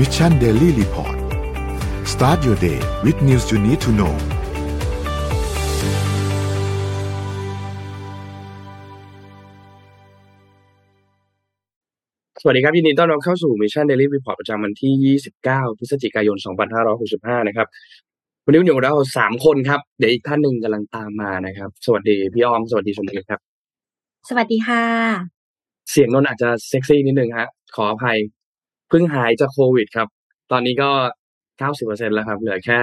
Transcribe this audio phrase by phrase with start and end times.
[0.00, 1.16] Mission Daily Report
[2.12, 4.14] start your day with news you need to know
[12.40, 16.36] สวัสดีครับยินดีต้อนรับเข้าสู่ Mission Daily Report ประจำวันที่ 29 พฤศจิกายน
[16.92, 17.66] 2565 นะครับ
[18.44, 23.40] วันนี้อยู่กับเราสามคนครับ เดี๋ยวอีกท่านหนึ่งกำลังตามมานะครับ สวัสดีพี่ออม สวัสดีชมพู่ครับ
[24.28, 24.84] สวัสดีค่ะ
[25.90, 28.18] เสียงนนท์อาจจะเซ็กซี่นิดนึงฮะ ขออภัย
[28.90, 30.08] เพิ่งหายจากโควิดครับ
[30.50, 30.90] ตอนนี้ก็
[31.60, 32.80] 90%แล้วครับ เหลือแค่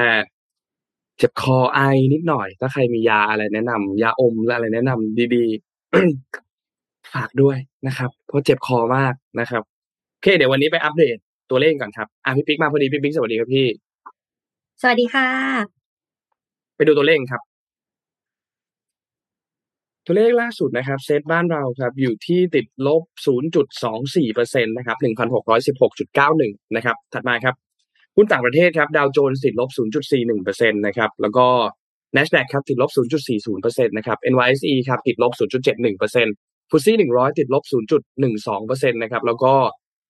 [1.17, 1.79] เจ็บคอไอ
[2.13, 7.57] นิดหน่อย ถ้าใครมียาอะไรแนะนำยาอมหรืออะไรแนะนำดีๆ ฝากด้วย
[7.87, 9.63] นะครับ เพราะเจ็บคอมากนะครับ
[10.13, 11.17] โอเค เดี๋ยววันนี้ไปอัปเดต
[11.49, 13.67] ตัวเลขก่อนครับอะพี่ปิ๊กมาพอดีพี่ปิ๊กสวัสดีครับพี่
[14.81, 15.27] สวัสดีค่ะ
[16.75, 17.46] ไปดูตัวเลขครับ
[20.09, 23.01] ตัวเลขล่าสุดนะครับเซตบ้านเราครับอยู่ที่ติดลบ
[23.75, 24.97] 0.24%นะครับ
[25.65, 27.55] 1,616.91 นะครับ ถัดมาครับ
[28.15, 29.69] หุ้นต่างประเทศครับดาวโจนส์ติดลบ
[30.23, 31.47] 0.41%นะครับแล้วก็
[32.15, 32.91] NASDAQ ครับติดลบ
[33.37, 35.31] 0.40%นะครับ NYSE ครับติดลบ
[35.97, 37.63] 0.71%ฟุตซี่100 ติดลบ
[38.27, 39.53] 0.12%นะครับแล้วก็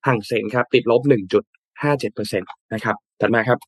[0.07, 1.01] ห่างเสงครับติดลบ
[1.67, 3.59] 1.57%นะครับถัดมาครับ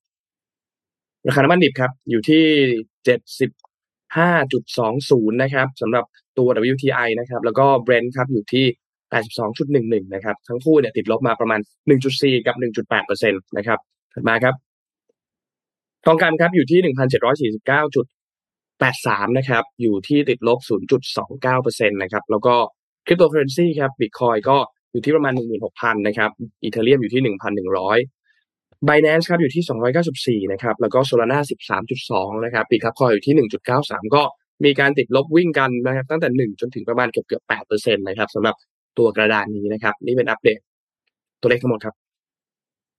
[1.28, 2.44] ราคาน้ำมันดิบครับอยู่ที่
[4.18, 6.04] 5.20 นะครับสำหรับ
[6.38, 8.66] ตัว WTI นะครับแล้วก็ Brent ครับอยู่ที่
[10.04, 11.60] 82.11 นะครับทั้งคู่เนี่ยติดลบมาประมาณ
[12.04, 13.80] 1.4 กับ 1.8%นะครับ
[14.14, 14.56] ถัดมาครับ
[16.06, 16.80] ทองคำครับอยู่ที่
[17.64, 20.60] 1,749.83 นะครับอยู่ที่ติดลบ
[21.30, 22.56] 0.29%นะครับแล้วก็
[23.06, 24.58] คริปโตเคอร์เรนซีครับบิตคอยก็
[24.92, 25.34] อยู่ที่ประมาณ
[25.70, 26.32] 16,000 นะครับ
[26.64, 28.19] Ethereum อยู่ที่ 1,100
[28.88, 31.40] Binance ครับอยู่ที่ 294 นะครับ แล้วก็ Solana
[31.90, 33.48] 13.2 นะครับ Bitkub Coin อยู่ที่
[33.80, 34.22] 1.93 ก็
[34.66, 38.56] มีการติดลบวิ่งกันนะครับตั้งแต่ 1 จนถึงประมาณเกือบเกือบ8%นต์นะครับสำหรับ
[38.98, 40.60] ตัวกระดานนี้นะครับ นี่เป็นอัปเดต
[41.42, 41.96] ตัวเลขทั้งหมดครับ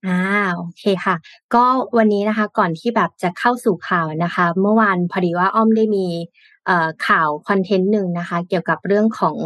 [0.07, 0.21] อ่า
[0.57, 1.17] โอเคค่ะ
[1.55, 1.65] ก็
[1.97, 6.07] วันนี้นะคะก่อนที่แบบจะเข้าสู่ข่าวนะคะ เมื่อวานพอดีว่าอ้อมได้มี
[7.07, 9.37] ข่าว content หนึ่งนะคะ เกี่ยวกับเรื่องของ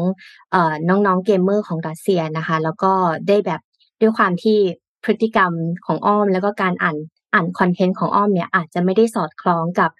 [0.54, 0.56] อ
[0.88, 2.92] น้องๆเกมเมอร์ของรัสเซียนะคะ แล้วก็
[3.28, 3.60] ได้แบบ
[4.00, 4.58] ด้วยความที่
[5.04, 5.52] พฤติกรรม
[5.86, 6.96] ของอ้อม แล้วก็การอ่าน
[7.34, 9.90] อ่านคอนเทนต์ของอ้อมเนี่ยอาจจะไม่ได้สอดคล้องกับ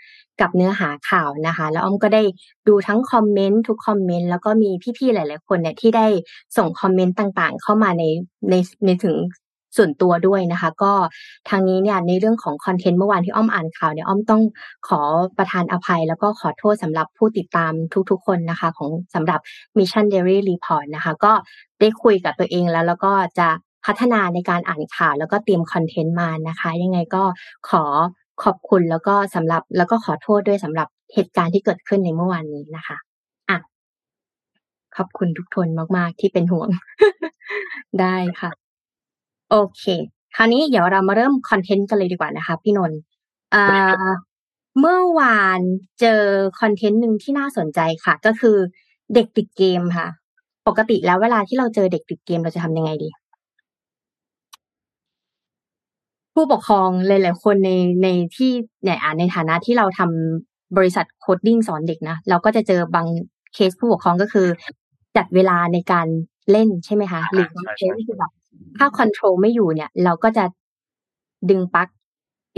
[0.40, 2.22] กับเนื้อหาข่าวนะคะ แล้วอ้อมก็ได้
[2.68, 6.06] ดูทั้งคอมเมนต์ทุกคอมเมนต์แล้วก็มีพี่ๆหลาย ๆ คนเนี่ยที่ได้
[6.56, 8.04] ส่งคอมเมนต์ต่างๆ เข้ามาใน
[8.50, 8.54] ใน
[8.84, 9.16] ในถึง
[9.76, 10.92] ส่วนตัวด้วยนะคะ ก็
[11.48, 14.42] ทางนี้เนี่ยในเรื่องของคอนเทนต์เมื่อวานที่อ้อมอ่านข่าวเนี่ยอ้อมต้อง
[14.88, 15.00] ขอ
[15.38, 17.72] ประทานอภัย แล้วก็ขอโทษสำหรับผู้ติดตาม
[18.10, 19.40] ทุกๆคนนะคะ ของสำหรับ
[19.76, 21.32] Mission Daily Report นะคะ ก็
[21.80, 23.48] ได้คุยกับตัวเองแล้วแล้วก็จะ
[23.86, 27.22] พัฒนาในการอ่านข่าว แล้วก็เตรียมคอนเทนต์มานะคะ ยังไงก็
[27.68, 27.84] ขอ
[28.42, 32.96] ขอบคุณแล้วก็สำหรับแล้วก็ขอโทษด้วยสำหรับเหตุการณ์ที่เกิดขึ้นในเมื่อวานนี้นะคะ
[33.50, 33.58] อะ
[34.96, 36.68] ขอบคุณทุกคนมาก ๆ ที่เป็นห่วง
[38.00, 38.50] ได้ค่ะ
[39.50, 39.84] โอเค
[40.36, 42.98] คราวนี้เดี๋ยวเรามาเริ่มคอนเทนต์กันเลยดีกว่านะคะ พี่นนท์
[43.54, 44.10] อ่า
[44.80, 45.60] เมื่อวาน
[46.00, 46.20] เจอ
[46.60, 48.56] คอนเทนต์หนึ่งที่น่าสนใจค่ะ ก็คือ
[49.14, 50.06] เด็กติดเกมค่ะ
[50.66, 53.08] ปกติแล้วเวลาที่เราเจอเด็กติดเกมเราจะทำยังไงดี
[56.34, 57.70] ผู้ปกครองหลายๆคนใน
[58.02, 58.52] ในที่
[58.82, 63.06] เนี่ยอ่าในฐานะที่เราทำบริษัท coding สอนเด็กนะเราก็จะเจอบาง
[63.54, 64.46] เคสผู้ปกครองก็คือ
[65.16, 66.06] จัดเวลาในการ
[66.50, 68.32] เล่นใช่ไหมคะหรือบางเคสคือแบบ
[68.78, 70.44] ถ้า control ไม่อยู่เนี่ย เราก็จะ
[71.50, 71.88] ดึงปลั๊ก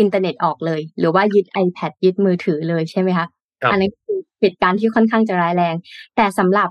[0.00, 3.26] อินเทอร์เน็ตออกเลย หรือว่ายึด iPad ยึดมือถือเลยใช่ไหมคะ
[3.62, 5.74] ครับอันนี้คือเหตุการณ์ที่ค่อนข้างจะร้ายแรง
[6.16, 6.68] แต่สำหรับ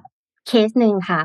[0.48, 1.20] เคสหนึ่งค่ะ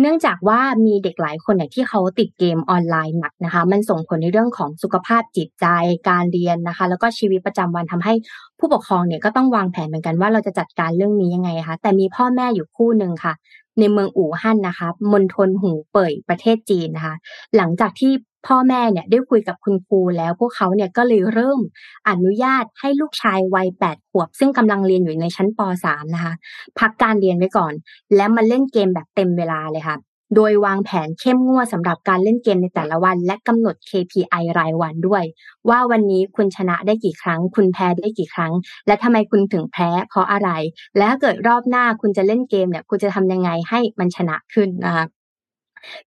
[0.00, 5.66] เนื่องจากว่ามีเด็กหลายคนเนี่ยที่เขาติดเกมออนไลน์หนักนะคะ มันส่งผลในเรื่องของสุขภาพจิตใจ
[6.08, 8.14] การเรียนนะคะ แล้วก็ชีวิตประจำวันทำให้
[8.58, 13.34] ผู้ปกครองเนี่ยก็ต้องวางแผนเหมือนกันว่าเราจะจัดการเรื่องนี้ยังไงคะแต่มีพ่อแม่อยู่คู่หนึ่งค่ะ
[13.78, 17.14] ในเมืองอู่ฮั่นนะคะมณฑลหูเป่ยประเทศจีนนะคะ
[17.56, 18.12] หลังจากที่
[18.48, 21.60] พ่อแม่เนี่ยได้คุยกับคุณครูแล้วพวกเขาเนี่ยก็เลยเริ่ม
[22.08, 26.34] อนุญาตให้ลูกชายวัยแปดขวบ ซึ่งกำลังเรียนอยู่ในชั้นป .3 นะคะ
[26.78, 27.72] พักการเรียนไว้ก่อน
[28.16, 29.96] แล้วมาเล่นเกมแบบเต็มเวลาเลยค่ะ
[30.36, 35.24] โดยวางแผนเข้มงวดสำหรับการเล่นเกมในแต่ละวัน และกำหนด KPI รายวันด้วย
[35.68, 38.52] ว่าวันนี้คุณชนะได้กี่ครั้ง คุณแพ้ได้กี่ครั้ง
[38.86, 40.50] และทำไมคุณถึงแพ้ เพราะอะไร
[40.96, 45.04] และถ้าเกิดรอบหน้าคุณจะเล่นเกมเนี่ยคุณจะทำยังไงให้มันชนะขึ้นนะคะ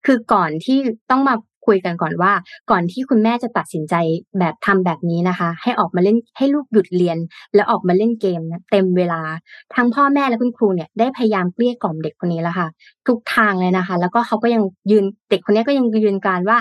[0.06, 0.80] คือก่อนที่
[1.12, 1.36] ต้องมา
[1.66, 2.34] คุยกันก่อนว่า
[2.72, 3.96] ก่อนที่คุณแม่จะตัดสินใจ
[4.40, 7.18] แบบทำแบบนี้นะคะ ให้ออกมาเล่นให้ลูกหยุดเรียน
[7.56, 8.42] แล้วออกมาเล่นเกม
[8.72, 9.22] เต็มเวลา
[9.76, 12.68] ทั้งพ่อแม่และคุณครูเนี่ยได้พยายามเกลี้ยกล่อมเด็กคนนี้แล้วค่ะ
[13.08, 16.58] ทุกทางเลยนะคะ แล้วก็เขาก็ยังยืนเด็กคนนี้ก็ยังยืนการว่า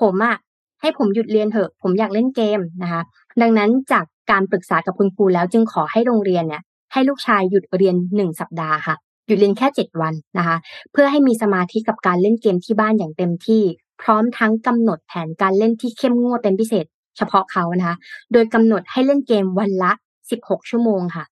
[0.00, 0.36] ผมอะ
[0.80, 3.02] ให้ผมหยุดเรียนเถอะ ผมอยากเล่นเกมนะคะ
[3.42, 6.62] ดังนั้นจากการปรึกษากับคุณครูแล้วจึงขอให้โรงเรียนเนี่ย
[6.92, 8.96] ให้ลูกชายหยุดเรียนหนึ่งสัปดาห์ค่ะ
[9.26, 10.56] หยุดเรียนแค่เจ็ดวันนะคะ
[10.92, 13.62] เพื่อให้มีสมาธิกับการเล่นเกมที่บ้านอย่างเต็มที่
[14.00, 16.86] พร้อมทั้งกำหนดแผนการเล่นที่เข้มงวดเป็นพิเศษ
[17.16, 17.96] เฉพาะเขานะคะ
[18.32, 19.92] โดยกำหนดให้เล่นเกมวันละ
[20.30, 21.24] 16 ชั่วโมงค่ะ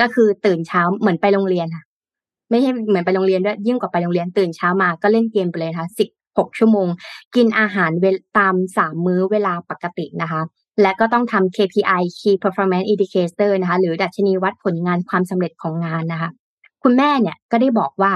[0.00, 1.84] ก็คือตื่นเช้าเหมือนไปโรงเรียนค่ะ
[2.50, 5.88] ไม่ใช่เหมือนไปโรงเรียนด้วยยิ่งกว่าไปโรงเรียนตื่นเช้ามาก็เล่นเกมไปเลยนะคะ
[6.24, 6.88] 16ชั่วโมง
[7.34, 10.40] กินอาหารเวลตาม3มื้อเวลาปกตินะคะ
[10.82, 16.30] และก็ต้องทำ KPI Key Performance Indicator นะคะ หรือดัชนีวัดผลงานความสำเร็จของงานนะคะ
[16.82, 18.12] คุณแม่เนี่ยก็ได้บอกว่า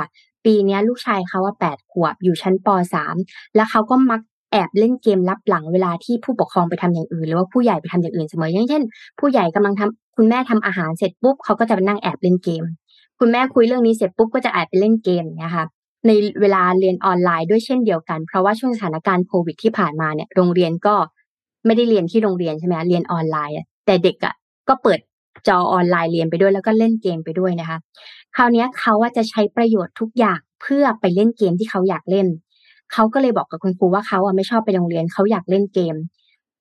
[0.48, 3.14] ปีนี้ลูกชายเขาว่าแปดขวบอยู่ชั้นปสาม
[3.56, 4.20] แล้วเขาก็มัก
[4.52, 8.82] แอบเล่นเกมลับหลังเวลาที่ผู้ปกครองไปทำอย่างอื่น หรือว่าผู้ใหญ่ไปทำอย่างอื่นเสมออย่างเช่น
[9.20, 12.64] ผู้ใหญ่กำลังทำคุณแม่ทำอาหารเสร็จปุ๊บเขาก็จะไปนั่งแอบเล่นเกม
[13.18, 15.66] คุณแม่คุยเรื่องนี้เสร็จปุ๊บก็จะแอบไปเล่นเกมเนี่ยค่ะ
[16.06, 16.10] ใน
[16.40, 20.94] เวลาเรียนออนไลน์ด้วยเช่นเดียวกัน เพราะว่าช่วงสถานการณ์โควิดที่ผ่านมาเนี่ยโรงเรียนก็
[21.66, 23.56] ไม่ได้เรียนที่โรงเรียนใช่ไหมเรียนออนไลน์
[23.86, 24.34] แต่เด็กอะ
[24.68, 24.98] ก็เปิด
[25.48, 27.78] จอออนไลน์เรียนไปด้วยแล้วก็เล่นเกมไปด้วยนะคะ
[28.36, 32.26] คราวนี้เขาว่าจะใช้ประโยชน์ทุกอย่างเพื่อไปเล่นเกมที่เขาอยากเล่น
[32.92, 35.96] เขาก็เลยบอกกับคุณครูว่าเขาอะไม่ชอบไปโรงเรียนเขาอยากเล่นเกม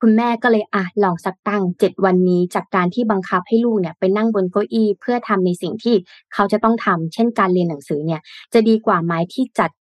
[0.02, 5.96] คุณแม่ก็เลยอะลองสักตั้งเจ็ดวันนี้จากการที่บังคับให้ลูกเนี่ยไปนั่งบนเก้าอี้เพื่อทำในสิ่งที่
[6.34, 8.22] เขาจะต้องทำเช่นการเรียนหนังสือเนี่ย
[8.54, 9.72] จะดีกว่าไหมที่จัด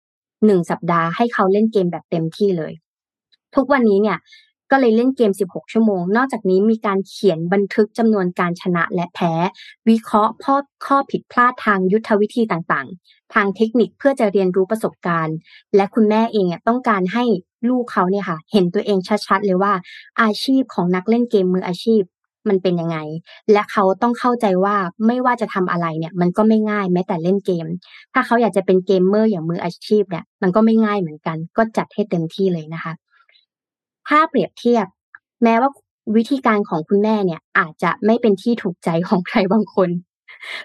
[0.47, 2.73] หนึ่งสัปดาห์ให้เขาเล่นเกมแบบเต็มที่เลย
[3.55, 4.19] ทุกวันนี้เนี่ย
[4.71, 9.33] ก็เลยเล่นเกม 16 ชั่วโมง นอกจากนี้มีการเขียนบันทึกจำนวนการชนะและแพ้
[9.89, 15.37] วิเคราะห์ข้อข้อผิดพลาดทางยุทธวิธีต่างๆ ทางเทคนิคเพื่อจะเรียนรู้ประสบการณ์
[15.77, 17.25] และคุณแม่เองต้องการให้
[17.69, 19.73] ลูกเขาเนี่ยค่ะ เห็นตัวเองชัดๆเลยว่า
[20.23, 22.03] อาชีพของนักเล่นเกมมืออาชีพ
[22.49, 22.99] มันเป็นยังไง
[23.53, 24.77] และเขาต้องเข้าใจว่า
[25.07, 27.67] ไม่ว่าจะทำอะไรเนี่ย มันก็ไม่ง่ายแม้แต่เล่นเกม
[28.15, 32.93] ถ้าเขาอยากจะเป็นเกมเมอร์อย่างมืออาชีพเนี่ย มันก็ไม่ง่ายเหมือนกัน ก็จัดให้เต็มที่เลยนะคะ
[34.09, 34.87] ถ้าเปรียบเทียบ
[35.45, 35.71] แม้ว่า
[36.17, 39.91] วิธีการของคุณแม่เนี่ย อาจจะไม่เป็นที่ถูกใจของใครบางคน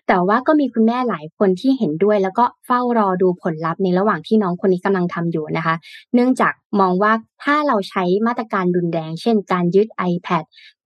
[0.07, 5.75] แต่ว่าก็มีคุณแม่หลายคนที่เห็นด้วย แล้วก็เฝ้ารอดูผลลัพธ์ในระหว่างที่น้องคนนี้กำลังทำอยู่นะคะ
[6.13, 10.43] เนื่องจากมองว่าถ้าเราใช้มาตรการรุนแรง เช่น การยึด iPad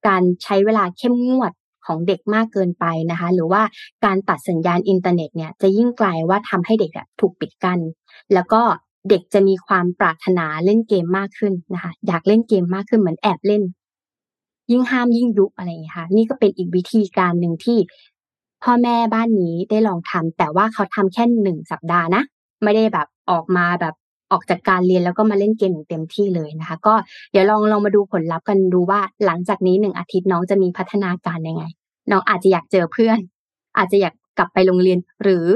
[0.08, 1.52] การใช้เวลาเข้มงวด
[1.86, 3.62] ของเด็กมากเกินไปนะคะ หรือว่า
[4.06, 7.80] การตัดสัญญาณอินเทอร์เน็ตเนี่ยจะยิ่งกลายว่าทำให้เด็กถูกปิดกัน้น
[8.34, 8.62] แล้วก็
[9.10, 13.64] เด็กจะมีความปรารถนาเล่นเกมมากขึ้นนะคะ อยากเล่นเกมมากขึ้นเหมือนแอบเล่น
[14.72, 17.78] ยิ่งห้ามยิ่งยุอะไรอย่างนี้ค่ะนี่ก็เป็นอีกวิธีการหนึ่งที่
[18.64, 22.24] พ่อแม่บ้านนี้ได้ลองทำแต่ว่าเขาทำแค่หนึ่งสัปดาห์นะ
[22.64, 23.96] ไม่ได้แบบออกมาแบบ
[24.32, 26.94] ออกจากการเรียนแล้วก็มาเล่นเกมอย่างเต็มที่เลยนะคะ ก็
[27.32, 31.64] เดี๋ยวลองลองมาดูผลลัพธ์กันดูว่าหลังจากนี้หนึ่งอาทิตย์น้องจะมีพัฒนาการยังไง
[32.12, 33.20] น้องอาจจะอยากเจอเพื่อน
[33.78, 35.48] อาจจะอยากกลับไปโรงเรียน หรือ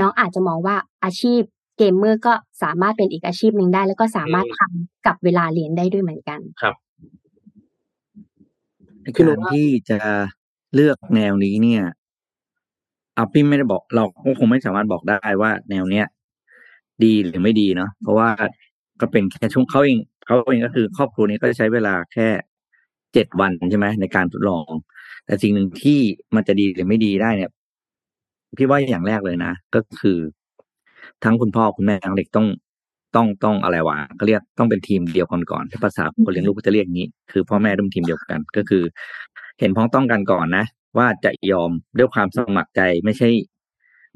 [0.00, 1.42] น้องอาจจะมองว่าอาชีพ
[1.78, 2.32] เกมเมอร์ก็
[2.62, 6.74] สามารถเป็นอีกอาชีพหนึ่งได้ แล้วก็สามารถทำกับเวลาเรียนได้ด้วยเหมือนกัน ครับ
[9.16, 9.98] การที่จะ
[10.74, 11.82] เลือกแนวนี้เนี่ย
[13.14, 16.06] เอาพี่ไม่ได้บอกเราก็คงไม่สามารถบอกได้ว่า แนวเนี้ย
[17.04, 18.28] ดีหรือไม่ดีเนาะเพราะว่า
[19.00, 22.28] ก็เป็นแค่ช่วงเขาเองเขาเองก็คือครอบครัวนี้ก็จะใช้เวลาแค่
[23.14, 24.66] เจ็ดวันใช่ไหมในการทดลอง
[25.26, 26.00] แต่สิ่งหนึ่งที่
[26.34, 27.50] มันจะดีหรือไม่ดีได้เนี่ย
[28.56, 30.18] พี่ว่าอย่างแรกเลยนะ ก็คือ
[31.24, 32.46] ทั้งคุณพ่อคุณแม่ทั้งเด็กต้อง
[33.16, 38.82] ต้องต้องอะไรวะเขาเรียกต้องเป็นทีมเดียวกันก่อนถ้าภาษาคนเลี้ยงลูกก็จะเรียกนี้ คือพ่อแม่ต้องทีมเดียวกัน ก็คือ
[39.60, 40.64] เห็นพ้องต้องกันก่อนนะ
[40.98, 43.28] ว่าจะยอมด้วยความสมัครใจไม่ใช่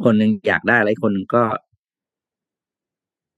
[0.04, 1.42] คนหนึ่งอยากได้อะไรคนหนึ่งก็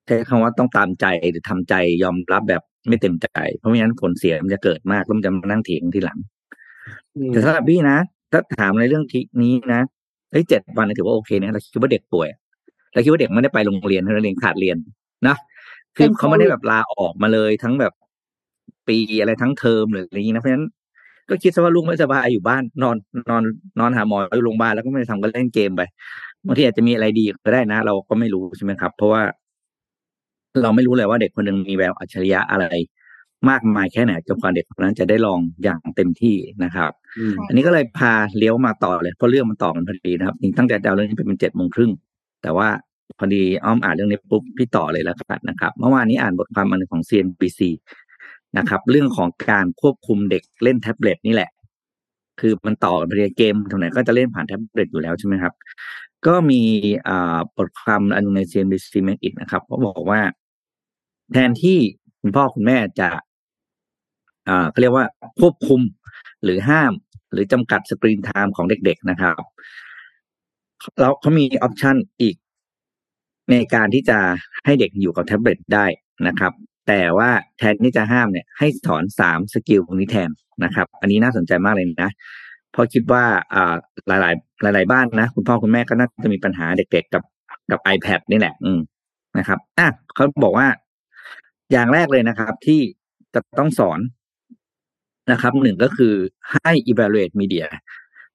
[0.07, 6.19] ใช้คำว่าต้องตามใจหรือทำใจยอมรับแบบไม่เต็มใจ เพราะไม่งั้นผลเสียมันจะเกิดมากแล้วมันจะมานั่งเถียงทีหลัง
[7.33, 7.99] แต่สำหรับพี่นะ
[8.33, 9.81] ถ้าถามในเรื่องที่นี้นะ
[10.31, 12.29] เฮ้ยเจ็ดวันถือว่าโอเคนะเราคิดว่าเด็กป่วย
[12.93, 14.77] เราคิดว่าเด็กไม่ได้ไปโรงเรียนเท่านั้นเองขาดเรียน
[15.27, 15.37] นะ
[15.97, 17.93] คือเขาไม่ได้แบบลาออกมาเลยทั้งแบบ
[18.89, 20.67] ปีอะไรทั้งเทอมหรืออะไรอย่างนี้นะเพราะฉะนั้น
[21.29, 22.97] ก็คิดซะว่าลูกไม่สบายอยู่บ้านนอน
[23.31, 23.43] นอน
[23.81, 25.83] นอนหาหมออยู่โรงพยาบาลแล้วก็ไม่ได้ทำก็เล่นเกมไป
[26.47, 29.23] บางทีอาจจะมีอะไรดีก็ได้นะ เราก็ไม่รู้ใช่ไหมครับ เพราะว่า
[30.63, 32.67] เราไม่รู้เลยว่าเด็กคนหนึ่งมีแววอัจฉริยะอะไร
[33.51, 36.91] มากมายแค่ไหนจนกว่าเด็กคนนั้นจะได้ลองอย่างเต็มที่นะครับ
[37.49, 41.91] อันนี้ก็เลยพาเลี้ยวมาต่อเลยเพราะเรื่องมันต่อกันพอดีนะครับจริงตั้งแต่ดาวเรื่องนี้เป็นเจ็ดโมงครึ่ง
[42.43, 42.69] แต่ว่า
[43.19, 47.61] พอดีอ้อมอ่านเรื่องนี้ปุ๊บพี่ต่อเลยแล้วกันนะครับ เมื่อวานนี้อ่านบทความอันหนึ่งของ CNBC
[48.59, 51.51] นะครับ เรื่องของการควบคุมเด็กเล่นแท็บเล็ตนี่แหละ
[52.41, 55.55] คือมันต่อกันไปเรียเกมทางไหนก็จะเล่นผ่านแท็บเล็ตอยู่แล้วใช่ไหมครับ
[56.27, 56.63] ก็มี
[57.57, 60.21] บทความอันนึงใน CNBC Make It นะครับเขาบอกว่า
[61.33, 61.79] แทนที่
[62.21, 63.09] คุณพ่อคุณแม่จะ
[64.71, 65.07] เขาเรียกว่า
[65.41, 65.81] ควบคุม
[66.45, 66.93] หรือห้าม
[67.33, 69.35] หรือจำกัด screen time ของเด็ก ๆ นะครับ
[71.01, 72.37] แล้วเขามี option อีก
[73.51, 74.19] ในการที่จะ
[74.65, 75.87] ให้เด็กอยู่กับแท็บเล็ตได้
[76.29, 76.53] นะครับ
[76.89, 80.31] แต่ว่าแทนที่จะห้ามเนี่ย ให้สอนสาม skill นี้แทน
[80.65, 82.11] นะครับ อันนี้น่าสนใจมากเลยนะ
[82.73, 83.75] เพราะคิดว่าอ่า
[84.09, 87.23] หลายหลายหลาย ๆ บ้านนะ คุณพ่อคุณแม่ก็น่าจะมีปัญหาเด็ก ๆ กับ
[87.71, 88.81] กับ iPad นี่แหละ อืม
[89.39, 90.67] นะครับอะเขาบอกว่า
[91.73, 92.81] อย่างแรกเลยนะครับ ที่
[93.35, 94.01] จะต้องสอน
[95.33, 96.15] นะครับหนึ่งก็คือ
[96.53, 97.67] ให้ evaluate media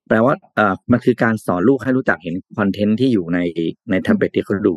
[0.08, 3.40] แปลว่าเอ่อมันคือการสอนลูกให้รู้จักเห็นคอนเทนต์ที่อยู่ใน
[3.90, 4.74] ในแท็บเล็ตที่เขาดู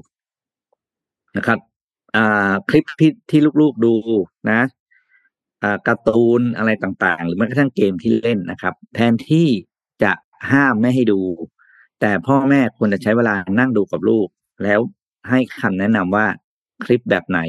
[1.36, 1.58] นะครับ
[2.16, 3.92] อ่าคลิปที่ที่ลูกๆดู
[4.50, 4.60] นะ
[5.62, 9.46] อ่าการ์ตูนอะไรต่างๆ หรือแม้กระทั่งเกมที่เล่นนะครับ แทนที่
[10.02, 10.12] จะ
[10.50, 11.20] ห้ามไม่ให้ดู
[12.00, 14.28] แต่พ่อแม่ควรจะใช้เวลานั่งดูกับลูก
[14.64, 14.80] แล้ว
[15.30, 16.26] ให้คำแนะนำว่า
[16.84, 17.40] คลิปแบบไหน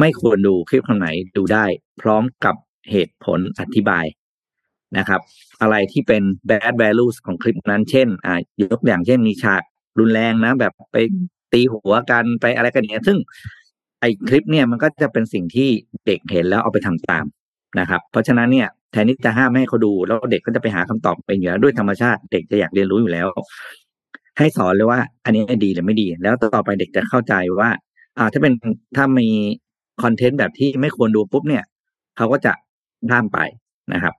[0.00, 1.64] ไม่ควรดูคลิปคนไหนดูได้
[2.00, 2.54] พร้อมกับ
[2.90, 4.04] เหตุผลอธิบาย
[4.96, 5.20] นะครับ
[5.62, 9.62] อะไรที่เป็น bad values ของคลิปนั้น เช่นอ่ายกอย่างเช่นมีฉาก
[9.98, 10.96] รุนแรงนะ แบบไป
[11.52, 13.18] ตีหัวกันไปอะไรกันเนี่ยซึ่ง
[14.00, 15.68] ไอคลิปเนี่ยมันก็จะเป็นสิ่งที่
[16.06, 17.24] เด็กเห็นแล้วเอาไปทำตาม
[17.80, 23.26] นะครับ เพราะฉะนั้นเนี่ยแทนที่จะห้ามไม่ให้เขาดูแล้วเด็กก็จะไปหาคำตอบเองอยู่แล้วด้วยธรรมชาติเด็กจะอยากเรียนรู้อยู่แล้ว
[24.38, 27.70] ให้สอนเลยว่า อันนี้ดีหรือไม่ดี แล้วต่อไปเด็กจะเข้าใจว่า
[28.18, 28.54] อ่าถ้าเป็น
[28.96, 29.28] ถ้ามี
[30.02, 31.64] คอนเทนต์แบบที่ไม่ควรดูปุ๊บเนี่ย
[32.16, 32.52] เขาก็จะ
[33.10, 33.38] ข้ามไป
[33.92, 34.14] นะครับ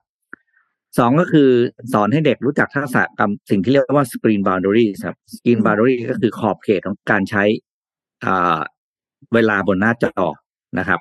[0.98, 1.48] สองก็คือ
[1.92, 7.42] สอนให้เด็กรู้จักทักษะกรรมสิ่งที่เรียกว่า screen boundary ครับ screen boundary ก็คือขอบเขตของการใช้
[8.24, 8.58] อ่า
[9.34, 10.28] เวลาบนหน้าจอ
[10.78, 11.00] นะครับ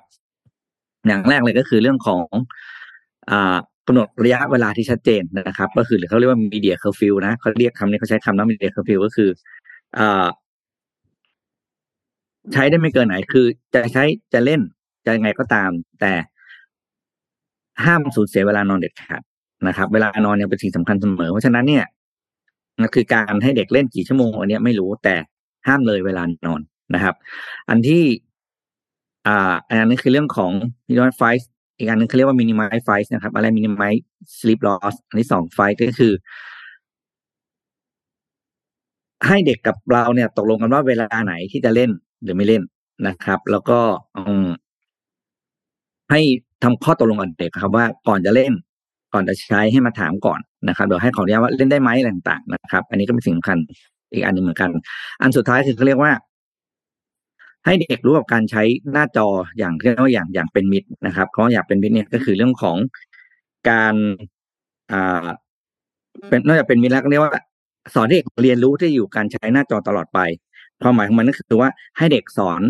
[1.08, 2.25] อย่างแรกเลยก็คือเรื่องของ
[3.31, 9.29] อ่ากำหนดระยะเวลาที่ชัดเจนนะครับ ก็คือหรือเขาเรียกว่า media curfew นะเขาเรียกคำนี้เขาใช้คำนั้น media curfew ก็คือ
[9.98, 10.27] อ่า
[12.53, 14.03] ใช้ได้ไม่เกินไหน คือจะใช้
[14.34, 14.62] จะเล่น
[15.05, 15.69] จะยังไงก็ตาม
[16.00, 16.13] แต่
[17.86, 19.22] ห้ามสูญเสียเวลานอนเด็ดขาด
[19.67, 21.85] นะครับ เวลานอนยังเป็นสิ่งสำคัญเสมอ เพราะฉะนั้นเนี่ย
[22.81, 25.15] นั่นคือการให้เด็กเล่นกี่ชั่วโมงอันเนี้ยไม่รู้แต่
[25.67, 26.61] ห้ามเลยเวลานอน
[26.93, 27.15] นะครับ
[27.69, 28.03] อันที่
[29.27, 30.51] อ่า อันนั้นคือเรื่องของ
[30.89, 31.43] minimize fight
[31.77, 34.01] อีกอันนึงเขาเรียกว่า minimize fight นะครับ อะไร minimize
[34.39, 36.13] sleep loss อันที่สอง fight ก็คือ
[39.27, 41.89] ให้เด็กกับเราเนี่ย ตกลงกันว่าเวลาไหนที่จะเล่น
[42.23, 42.63] หรือไม่เล่น
[43.07, 43.79] นะครับ แล้วก็
[46.11, 46.21] ให้
[46.63, 48.53] ทำข้อตกลงกับเด็กครับว่าก่อนจะเล่น
[49.13, 53.57] ก่อนจะใช้ให้มาถามก่อนนะครับเดี๋ยวให้ขออนุญาตว่าเล่นได้ไหมอะไรต่างๆนะครับ อันนี้ก็เป็นสิ่งสำคัญ
[54.13, 54.69] อีกอันหนึ่งเหมือนกัน
[55.21, 56.11] อันสุดท้ายคือเขาเรียกว่า
[57.65, 62.77] ให้เด็กรู้กับการใช้หน้าจออย่างเรียกว่าอย่างอย่างเป็นมิตรนะครับเพราะอยากเป็นมิตรเนี่ยก็คือเรื่องของ
[63.69, 63.95] การ
[64.91, 65.25] อ่า
[66.29, 67.33] เป็นนอกจากเป็นมิตรแล้วก็เรียกว่า
[67.95, 70.19] สอนเด็กเรียนรู้ที่อยู่การใช้หน้าจอตลอดไป
[70.81, 72.61] ความหมายของมันก็คือว่าให้เด็กสอน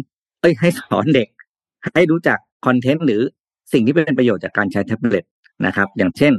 [0.41, 1.27] เอ้ยให้สอนเด็ก
[1.95, 3.21] ให้รู้จักคอนเทนต์หรือ
[3.73, 5.23] สิ่งที่เป็นประโยชน์จากการใช้แท็บเล็ต
[5.65, 6.33] นะครับ อย่างเช่น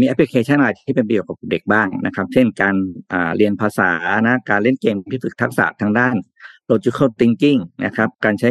[0.00, 2.74] มีแอปพลิเคชันอะไรที่เป็นประโยชน์กับเด็กบ้างนะครับ เช่นการ
[3.36, 3.90] เรียนภาษา
[4.26, 6.16] นะการเล่นเกมที่ฝึกทักษะทางด้าน
[6.70, 8.48] logical thinking นะครับ การใช้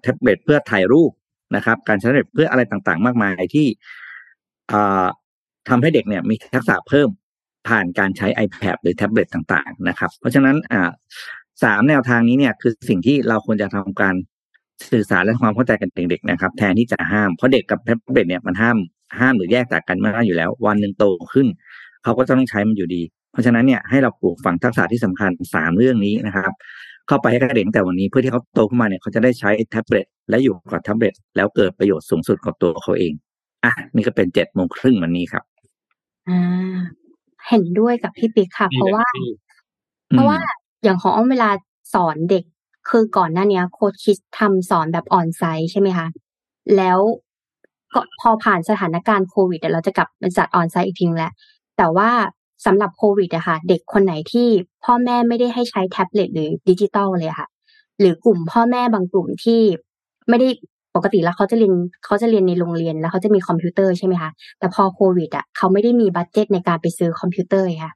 [0.00, 1.10] แท็บเล็ตเพื่อถ่ายรูป
[1.56, 3.66] นะครับ การใช้แท็บเล็ตเพื่ออะไรต่างๆ มากมายที่
[5.68, 7.08] ทำให้เด็กเนี่ยมีทักษะเพิ่ม
[7.68, 10.56] ผ่านการใช้ iPad หรือแท็บเล็ตต่างๆ นะครับ เพราะฉะนั้น
[11.62, 14.14] สามแนวทางนี้เนี่ยคือสิ่งที่เราควรจะทำการ
[14.90, 18.78] สื่อสารและความเข้าใจกันเด็กๆนะครับ แทนที่จะห้ามเพราะเด็กกับแท็บเล็ตเนี่ยมันห้าม
[19.18, 21.46] ห้ามหรือแยกจากกันไม่ได้อยู่แล้ว วันหนึ่งโตขึ้น
[22.04, 26.52] เขาก็ต้องใช้มันอยู่ดี เพราะฉะนั้นเนี่ยให้เราปลูกฝังทักษะที่สำคัญสามเรื่องนี้นะครับ
[27.08, 33.12] เข้าไปให้กับเด็กแต่วันนี้เพื่อที่เขาโตขึ้นมาเนี่ยเขาจะได้ใช้แท็บเล็ตและอยู่กับแท็บเล็ตแล้วเกิดประโยชน์สูงสุดกับตัวเขาเอง
[33.64, 35.44] อะนี่ก็เป็นเจ็ดโมงครึ่งวันนี้ครับ
[36.28, 36.38] อ่
[36.74, 36.78] อ่า
[37.48, 39.06] เห็นด้วยกับพี่ปิ๊กค่ะ เพราะว่า
[40.10, 40.38] เพราะว่า
[40.84, 41.50] อย่างของอ้อมเวลา
[41.94, 42.44] สอนเด็ก
[42.88, 46.06] คือก่อนหน้านี้ Code Kids ทำสอนแบบ on-site ใช่ไหมคะ
[46.76, 46.98] แล้ว
[47.94, 51.32] ก็พอผ่านสถานการณ์โควิดเราจะกลับมาจัด on-site อีกทีแล้ว
[51.78, 52.10] แต่ว่า
[52.66, 54.48] สำหรับโควิดอะค่ะ เด็กคนไหนที่
[54.84, 57.48] พ่อแม่ไม่ได้ให้ใช้แท็บเล็ตหรือดิจิตอลเลยค่ะ
[58.00, 59.60] หรือกลุ่มพ่อแม่บางกลุ่มที่
[60.28, 60.48] ไม่ได้
[60.94, 67.92] ปกติแล้วเขาจะเรียนเขาจะเรียนในโรงเรียนแล้วเขาจะมีคอมพิวเตอร์ใช่ไหมคะแต่พอโควิดอะเขาไม่ได้มี budget ในการไปซื้อคอมพิวเตอร์ค่ะ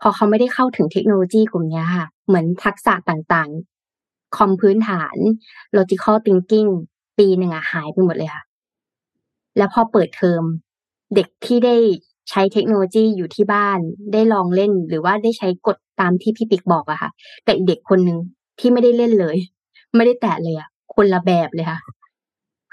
[0.00, 5.16] พอเขาไม่ได้เข้าถึงเทคโนโลยีกลุ่มนี้ค่ะ เหมือนทักษะต่างๆ คอมพื้นฐาน
[5.76, 6.70] logical thinking
[7.18, 8.43] ปีหนึ่งอะหายไปหมดเลยค่ะ
[9.56, 10.42] แล้วพอเปิดเทอม
[11.14, 11.76] เด็กที่ได้
[12.30, 13.78] ใช้เทคโนโลยีอยู่ที่บ้าน
[14.12, 17.10] ได้ลองเล่น หรือว่าได้ใช้กฎตามที่พี่ปิ๊กบอกอะค่ะ
[17.44, 18.18] แต่เด็กคนหนึ่ง
[18.58, 19.36] ที่ไม่ได้เล่นเลย
[19.96, 21.78] ไม่ได้แตะเลยอะคนละแบบเลยค่ะ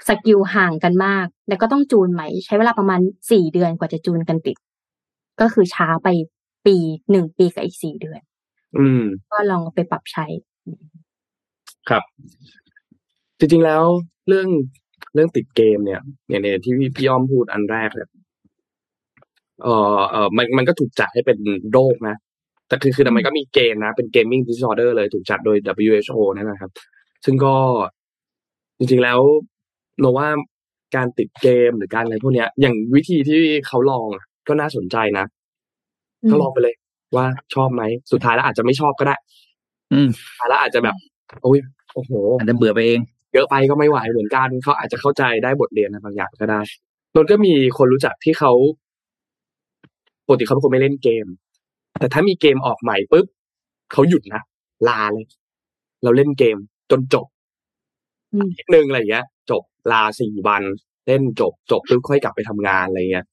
[0.08, 4.56] สกิลห่างกันมาก แล้วก็ต้องจูนใหม่ ใช้เวลาประมาณสี่เดือนกว่าจะจูนกันติด
[5.40, 6.08] ก็คือช้าไป
[6.66, 6.76] ปี
[7.10, 8.20] หนึ่งปีกับอีกสี่เดือน
[8.78, 10.26] อืม ก็ลองไปปรับใช้
[11.88, 12.02] ครับ
[13.38, 13.82] จริงๆแล้ว
[14.28, 14.48] เรื่อง
[15.14, 18.08] เรื่องติดเกมเนี่ยอย่างเนี่ยที่พี่พี่อ้อมพูดอันแรกเนี่ย
[19.62, 21.38] เออเออมันมันก็ถูกจัดให้เป็น
[21.72, 22.16] โรคนะ
[22.68, 25.56] แต่คือคือแต่มันก็มีเกณฑ์นะ เป็น gaming disorder เลยถูกจัดโดย
[25.88, 26.70] WHO นั่นนะครับ
[27.24, 27.54] ซึ่งก็
[28.78, 29.18] จริงๆแล้ว
[30.00, 30.28] โนว่า
[30.96, 34.06] การติดเกมหรือการอะไรพวกเนี้ย อย่างวิธีที่เขาลอง
[34.48, 35.26] ก็น่าสนใจนะ
[36.30, 36.74] ก็ลองไปเลย
[37.16, 37.82] ว่าชอบไหม
[38.12, 39.16] สุดท้ายแล้วอาจจะไม่ชอบก็ได้
[39.92, 40.96] อืมสุดท้ายแล้วอาจจะแบบ
[41.42, 41.58] โอ้ย
[41.94, 43.00] โอ้โหอาจจะเบื่อไปเอง
[43.34, 46.60] เยอะไปก็ไม่ไหวเหมือนกันเขาอาจจะเข้าใจได้บทเรียนนะบางอย่างก็ได้
[47.14, 48.52] นนก็มีคนรู้จักที่เขา
[50.26, 51.26] ปกติเขาเป็นคนไม่เล่นเกม
[52.00, 53.26] แต่ถ้ามีเกมออกใหม่ปุ๊บ
[53.92, 54.42] เขาหยุดนะ
[54.88, 55.26] ลาเลย
[56.02, 56.56] เราเล่นเกม
[56.90, 57.26] จนจบ
[58.32, 59.62] อืมนิดนึงอะไรอย่างเงี้ย จบ
[59.92, 60.62] ลาสี่วัน
[61.06, 63.24] เล่นจบจบปุ๊บค่อยกลับไปทำงานอะไรเงี้ย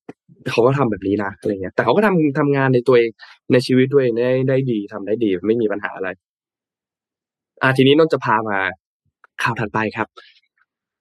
[0.52, 3.10] เขาก็ทำแบบนี้นะอะไรเงี้ย แต่เขาก็ทำทำงานในตัวเอง
[3.52, 6.10] ในชีวิตด้วยได้ได้ดีทำได้ดีไม่มีปัญหาอะไร
[7.62, 8.60] อ่าทีนี้นนท์จะพามา
[9.44, 10.08] ข่าวถัดไปครับ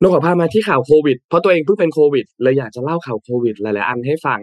[0.00, 4.40] นนท์ขอพามาที่ข่าวโควิด เพราะตัวเองเพิ่งเป็นโควิดเลยอยากจะเล่าข่าวโควิดหลายๆอันให้ฟัง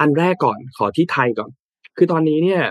[0.00, 1.50] อันแรกก่อนขอที่ไทยก่อน
[1.96, 2.62] คือตอนนี้เนี่ย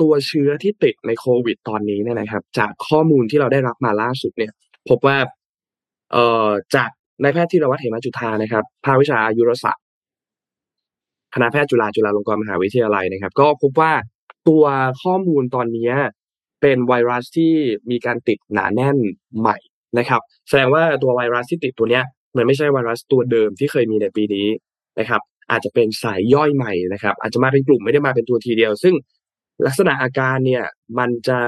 [0.00, 4.52] ตัวเชื้อที่ติดในโควิด ตอนนี้เนี่ยนะครับ จากข้อมูลที่เราได้รับมาล่าสุดเนี่ย
[4.88, 5.16] พบว่า
[6.12, 6.90] เอ่อจาก
[7.22, 9.84] นายแพทย์ธีรวัฒน์เหมจุธานะครับภาควิชาอายุรศาสตร์
[11.34, 13.92] คณะแพทย์จุฬาจุฬาลงกรณ์มหาวิทยาลัยนะครับ ก็พบว่า
[14.48, 14.64] ตัว
[15.02, 15.90] ข้อมูลตอนนี้
[16.60, 17.52] เป็นไวรัสที่
[17.90, 18.96] มีการติดหนาแน่น
[19.38, 19.56] ใหม่
[19.98, 22.04] นะครับ แสดงว่าตัวไวรัสที่ติดตัวเนี้ย
[22.36, 24.46] มันไม่ใช่ไวรัสตัวเดิมที่เคยมีในปีนี้
[24.98, 28.94] นะครับ อาจจะเป็นสายย่อยใหม่นะครับ อาจจะมาเป็นกลุ่มไม่ได้มาเป็นตัวทีเดียว ซึ่ง
[29.66, 30.64] ลักษณะอาการเนี่ย
[30.98, 31.38] มันจะ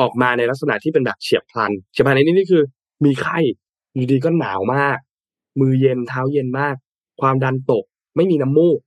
[0.00, 2.62] ออกมาในลักษณะที่เป็นแบบเฉียบพลันเฉียบพลันในนี้นี่คือ
[3.04, 3.38] มีไข้
[3.94, 4.98] อยู่ดีก็หนาวมาก
[5.60, 6.74] มือเย็นเท้าเย็นมาก
[7.20, 7.84] ความดันตก
[8.16, 8.78] ไม่มีน้ำมูก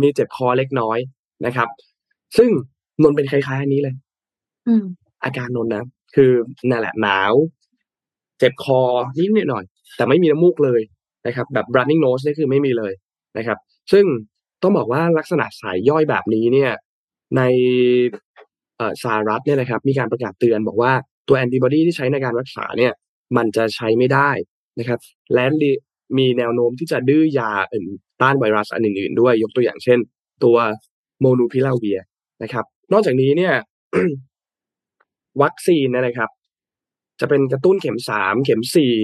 [0.00, 0.98] มีเจ็บคอเล็กน้อย
[1.46, 1.68] นะครับ
[2.36, 2.50] ซึ่ง
[3.02, 3.94] นนท์เป็นคล้ายๆอันนี้เลย
[4.66, 4.84] อืม
[5.24, 5.84] อาการนนท์นะ
[6.14, 6.32] คือ
[6.70, 7.32] นั่นแหละหนาว
[8.38, 8.80] เจ็บคอ
[9.18, 9.64] นิดหน่อย
[9.96, 10.80] แต่ไม่มีน้ำมูกเลย
[11.26, 12.92] นะครับ แบบ running nose นี่คือไม่มีเลย
[13.38, 13.58] นะครับ
[13.92, 14.04] ซึ่ง
[14.62, 16.72] ต้องบอกว่าลักษณะสายย่อยแบบนี้เนี่ย
[17.36, 17.42] ใน
[19.02, 20.92] สหรัฐเนี่ยนะครับ มีการประกาศเตือนบอกว่า
[21.28, 22.92] ตัวแอนติบอดีที่ใช้ในการรักษาเนี่ย
[23.36, 24.30] มันจะใช้ไม่ได้
[24.78, 25.00] นะครับ
[25.34, 25.44] และ
[26.18, 27.90] มีแนวโน้มที่จะดื้อยาอื่น
[28.22, 29.98] ต้านไวรัสอันอื่นๆด้วยยกตัวอย่างเช่น
[30.44, 30.56] ตัว
[31.20, 31.98] โมนูพิลาเวีย
[32.42, 33.54] นะครับ นอกจากนี้เนี่ย
[35.42, 36.30] วัคซีนนยนะครับ
[37.20, 38.94] จะเป็นกระตุ้นเข็มสามเข็มสี่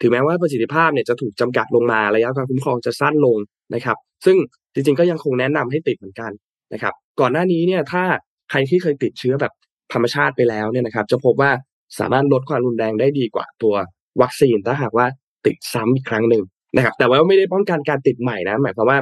[0.00, 3.36] ถึงแม้ว่าประสิทธิภาพเนี่ยจะถูกจำกัดลงมาระยะการคุ้มครองจะสั้นลง
[3.74, 4.36] นะครับ ซึ่ง
[4.74, 6.30] จริงๆก็ยังคงแนะนำให้ติดเหมือนกัน
[6.72, 8.02] นะครับ ก่อนหน้านี้เนี่ยถ้า
[8.50, 9.52] ใครที่เคยติดเชื้อแบบ
[9.92, 11.50] ธรรมชาติไปแล้วเนี่ยนะครับ จะพบว่า
[11.98, 13.74] สามารถลดความรุนแรงได้ดีกว่าตัว
[14.22, 15.06] วัคซีนถ้าหากว่า
[15.46, 16.42] ติดซ้ำอีกครั้งหนึ่ง
[16.76, 18.98] นะครับ แต่ว่าไม่ได้ป้องกันการติดใหม่นะหมายความว่า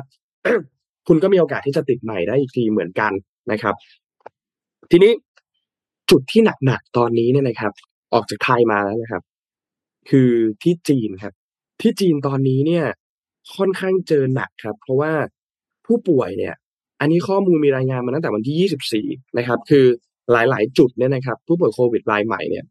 [1.08, 3.12] คุณก็มีโอกาสที่จะติดใหม่ได้อีกทีเหมือนกัน
[3.52, 3.74] นะครับ
[4.90, 5.12] ทีนี้
[6.10, 7.72] จุดที่หนักๆตอนนี้เนี่ยนะครับ
[8.14, 9.22] ออกจากไทยมาแล้วนะครับ
[10.10, 10.30] คือ
[10.62, 11.34] ที่จีนครับ
[11.80, 12.84] ที่จีนตอนนี้เนี่ย
[13.56, 15.12] ค่อนข้างเจอหนักครับ เพราะว่า
[15.86, 16.54] ผู้ป่วยเนี่ย
[17.00, 19.84] อันนี้ข้อมูลมีรายงานมาตั้งแต่วันที่ 24 นะครับ คือ
[20.32, 22.64] หลายๆ จุดเนี่ยนะครับ ผู้ป่วยโควิดรายใหม่เนี่ย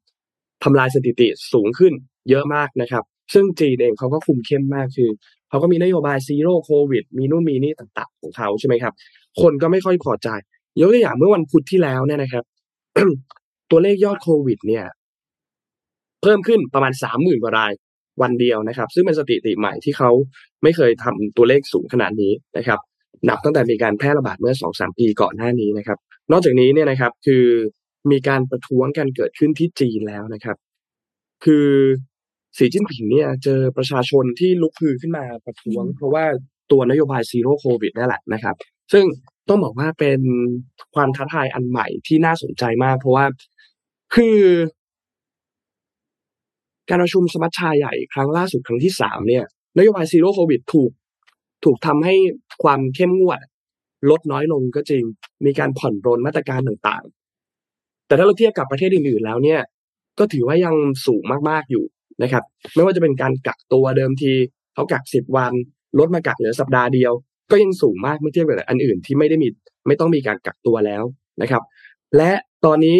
[0.63, 1.93] ทำลายสถิติสูงขึ้น
[2.29, 5.09] เยอะมากนะครับ ซึ่งจีนเองเขาก็คุมเข้มมากคือ
[5.49, 8.93] เขาก็มีนโยบายซีโร่โควิดมีนู่นมีนี่ต่าง ๆ ของเขาใช่ไหมครับ
[9.41, 10.29] คนก็ไม่ค่อยพอใจ
[10.79, 12.43] ยกตัวอย่างเมื่อวันพุธที่แล้วเนี่ยนะครับ
[13.71, 14.85] ตัวเลขยอดโควิด เนี่ย
[16.21, 17.71] เพิ่มขึ้นประมาณสามหมื่นกว่าราย
[18.21, 20.11] วันเดียวนะครับ ซึ่งเป็นสถิติใหม่ที่เขา
[20.63, 22.79] ไม่เคยทำตัวเลขสูงขนาดนี้นะครับ
[23.29, 25.97] นับตั้งแต่มีการแพร่ระบาดเมื่อสองสามปีก่อนหน้านี้นะครับ
[26.31, 27.45] นอกจากนี้เนี่ยนะครับ คือ
[28.11, 30.57] มีการประท้วงกันเกิดขึ้นที่จีนแล้วนะครับ
[31.45, 31.67] คือ
[32.57, 36.25] สีจิ้นผิงเนี่ยเจอประชาชนที่ลุกฮือขึ้นมาประท้วง เพราะว่า
[36.71, 38.55] ตัวนโยบายซีโร่โควิดนั่นแหละนะครับ
[38.93, 39.05] ซึ่ง
[39.49, 40.21] ต้องบอกว่าเป็น
[40.95, 43.25] ความท้าทายอันใหม่ที่น่าสนใจมาก เพราะว่า
[44.15, 44.39] คือ
[46.89, 49.45] การประชุมสมัชชาใหญ่ครั้งล่าสุดครั้งที่สามเนี่ย
[49.77, 50.91] นโยบายซีโร่โควิดถูก
[51.65, 52.15] ถูกทำให้
[52.63, 53.39] ความเข้มงวด
[54.09, 55.03] ลดน้อยลงก็จริง
[55.45, 59.61] มีการผ่อนปรนมาตรการต่างๆ แต่ถ้าเราเทียบกับประเทศอื่นๆแล้วเนี่ย
[60.19, 61.85] ก็ถือว่ายังสูงมากๆอยู่
[62.23, 62.43] นะครับ
[62.75, 64.31] ไม่ว่าจะเป็นการกักตัวเดิมที
[64.73, 65.53] เขากักสิบวัน
[65.99, 67.13] ลดมากักเหลือสัปดาห์เดียว
[67.51, 69.47] ก็ยังสูงมากเมื่อเทียบกับอันอื่นที่ไม่ได้มี
[69.87, 71.03] ไม่ต้องมีการกักตัวแล้ว
[71.41, 71.63] นะครับ
[72.17, 72.31] และ
[72.65, 72.99] ตอนนี้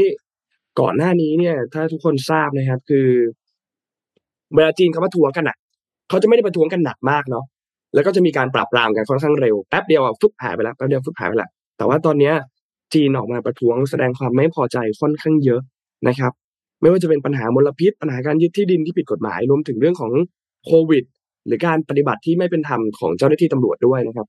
[0.80, 3.08] ก่อนหน้านี้เนี่ย ถ้าทุกคนทราบนะครับ คือ
[4.56, 5.58] เวลาจีนเขาประท้วงกันอะ
[6.10, 7.46] เขาจะไม่ได้ประท้วงกันหนักมากเนาะ
[7.94, 12.34] แล้วก็จะมีการปราบปรามกันค่อนข้างเร็วแป๊บเดียวฟึบหายไปแล้วแป๊บเดียวฟึบหายไปแล้วแต่ว่าตอนเนี้ย
[12.94, 15.62] จีนออกมาประท้วงแสดงความไม่พอใจค่อนข้างเยอะ
[16.08, 16.32] นะครับ
[16.82, 20.12] ไม่ว่าจะเป็นปัญหามลพิษ ปัญหาการยึดที่ดินที่ผิดกฎหมายรวมถึงเรื่องของ
[20.66, 21.04] โควิด
[21.46, 24.28] หรือการปฏิบัติที่ไม่เป็นธรรมของเจ้าหน้าที่ตำรวจด้วยนะครับ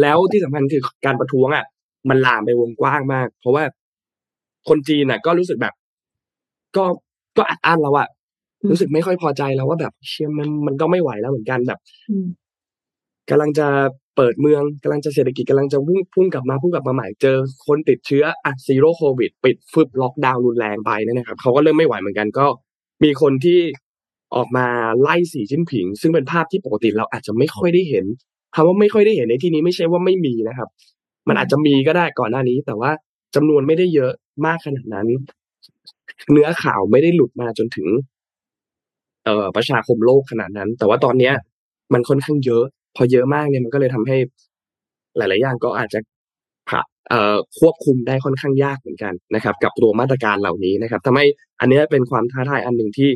[0.00, 1.64] แล้วที่สำคัญคือการประท้วงอะ
[2.08, 3.64] มันลามไปวงกว้างมาก เพราะว่า
[4.68, 5.74] คนจีนน่ะ ก็รู้สึกแบบ
[6.76, 6.84] ก็
[7.36, 8.08] ก็อัดอั้นแล้วอะ
[8.70, 11.78] รู้สึกไม่ค่อยพอใจแล้วว่าแบบเชี่ยมันมันก็ไม่ไหวแล้วเหมือนกันแบบ
[12.10, 12.26] อืม
[13.30, 13.66] กำลังจะ
[14.16, 22.46] เปิดเมืองกำลังจะเศรษฐกิจกำลังจะพุ่งพุ่งกลับมาพุ่งกลับมาใหม่เจอคนติดเชื้ออะ zero โควิด ปิดฟึบล็อกดาวน์รุนแรงไปเนี่ยนะครับเขาก็เริ่มไม่ไหวเหมือนกันก็
[23.04, 23.60] มีคนที่
[24.34, 24.66] ออกมา
[25.00, 28.06] ไล่สีจิ้นผิง ซึ่งเป็นภาพที่ปกติเราอาจจะไม่ค่อยได้เห็น
[28.56, 30.68] คำว่าไม่ค่อยได้เห็นในที่นี้ไม่ใช่ว่าไม่มีนะครับ
[31.28, 32.90] มันอาจจะมีก็ได้ก่อนหน้านี้ แต่ว่า
[33.34, 34.12] จำนวนไม่ได้เยอะ
[34.46, 35.06] มากขนาดนั้น
[36.32, 37.88] เนื้อข่าวไม่ได้หลุดมาจนถึง
[39.24, 41.34] เอ่อประชาคมโลกขนาดนั้น แต่ว่าตอนเนี้ย
[41.92, 42.64] มันค่อนข้างเยอะ
[42.96, 44.16] พอเยอะมากเนี่ยมันก็เลยทำให้
[45.16, 45.98] หลาย ๆ อย่างก็อาจจะ
[46.68, 51.26] ผ่าเอ่อควบคุมได้ค่อนข้างยากเหมือนกันนะครับ กับตัวมาตรการเหล่านี้นะครับทำให้
[51.60, 53.10] อันนี้เป็นความท้าทายอันหนึ่งที่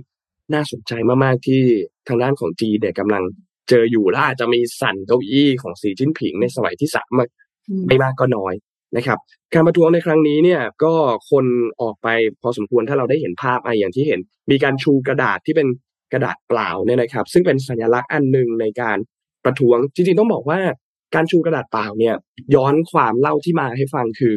[0.54, 0.92] น่าสนใจ
[1.24, 1.62] มาก ๆ ที่
[2.08, 3.22] ทางด้านของจีนเนี่ยกำลัง
[3.70, 7.26] เจออยู่และอาจจะมีสั่นเก้าอี้ของสีจิ้นผิงในสมัยที่สามมา
[7.68, 8.54] อืมไม่มากก็น้อย
[8.96, 9.18] นะครับ
[9.54, 10.92] การประท้วงในครั้งนี้เนี่ยก็
[11.30, 11.44] คน
[11.80, 12.08] ออกไป
[12.42, 15.68] พอสมควรถ้าเราได้เห็นภาพอะอย่างที่เห็น มีการชูกระดาษที่เป็น
[16.12, 18.98] กระดาษเปล่าเนี่ยนะครับ ซึ่งเป็นสัญลักษณ์อันหนึ่งในการ
[19.44, 20.60] ประท้วงจริงๆต้องบอกว่า
[21.14, 22.14] การชูกระดาษเปล่าเนี่ย
[22.54, 24.34] ย้อนความเล่าที่มาให้ฟังคือ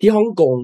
[0.00, 0.54] ที่ฮ่องกง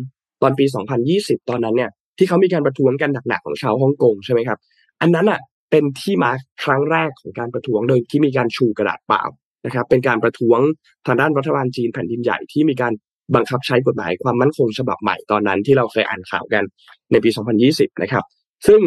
[0.43, 0.65] ตอนปี
[1.07, 4.59] 2020 ตอนนั้นเนี่ย ที่เขามีการประท้วงกันหนักๆของชาวฮ่องกงใช่ไหมครับ
[5.01, 6.31] อันนั้นอะ เป็นที่มา
[6.65, 9.23] ครั้งแรกของการประท้วงโดยที่มีการชูกระดาษเปล่า
[9.67, 10.61] นะครับ เป็นการประท้วง
[11.07, 12.93] ทางด้านรัฐบาลจีนแผ่นดินใหญ่ที่มีการ
[13.35, 16.65] บังคับใช้กฎหมายความมั่นคงฉบับใหม่ตอนนั้นที่เราเคยอ่านข่าวกัน
[17.11, 17.31] ในปี
[17.67, 18.25] 2020 นะครับ
[18.67, 18.81] ซึ่ง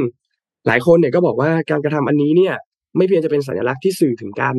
[0.67, 2.55] หลายคนเนี่ยก็บอกว่าการกระทำอันนี้เนี่ย
[2.97, 4.55] ไม่เพียงจะเป็นสัญลักษณ์ที่สื่อถึงการ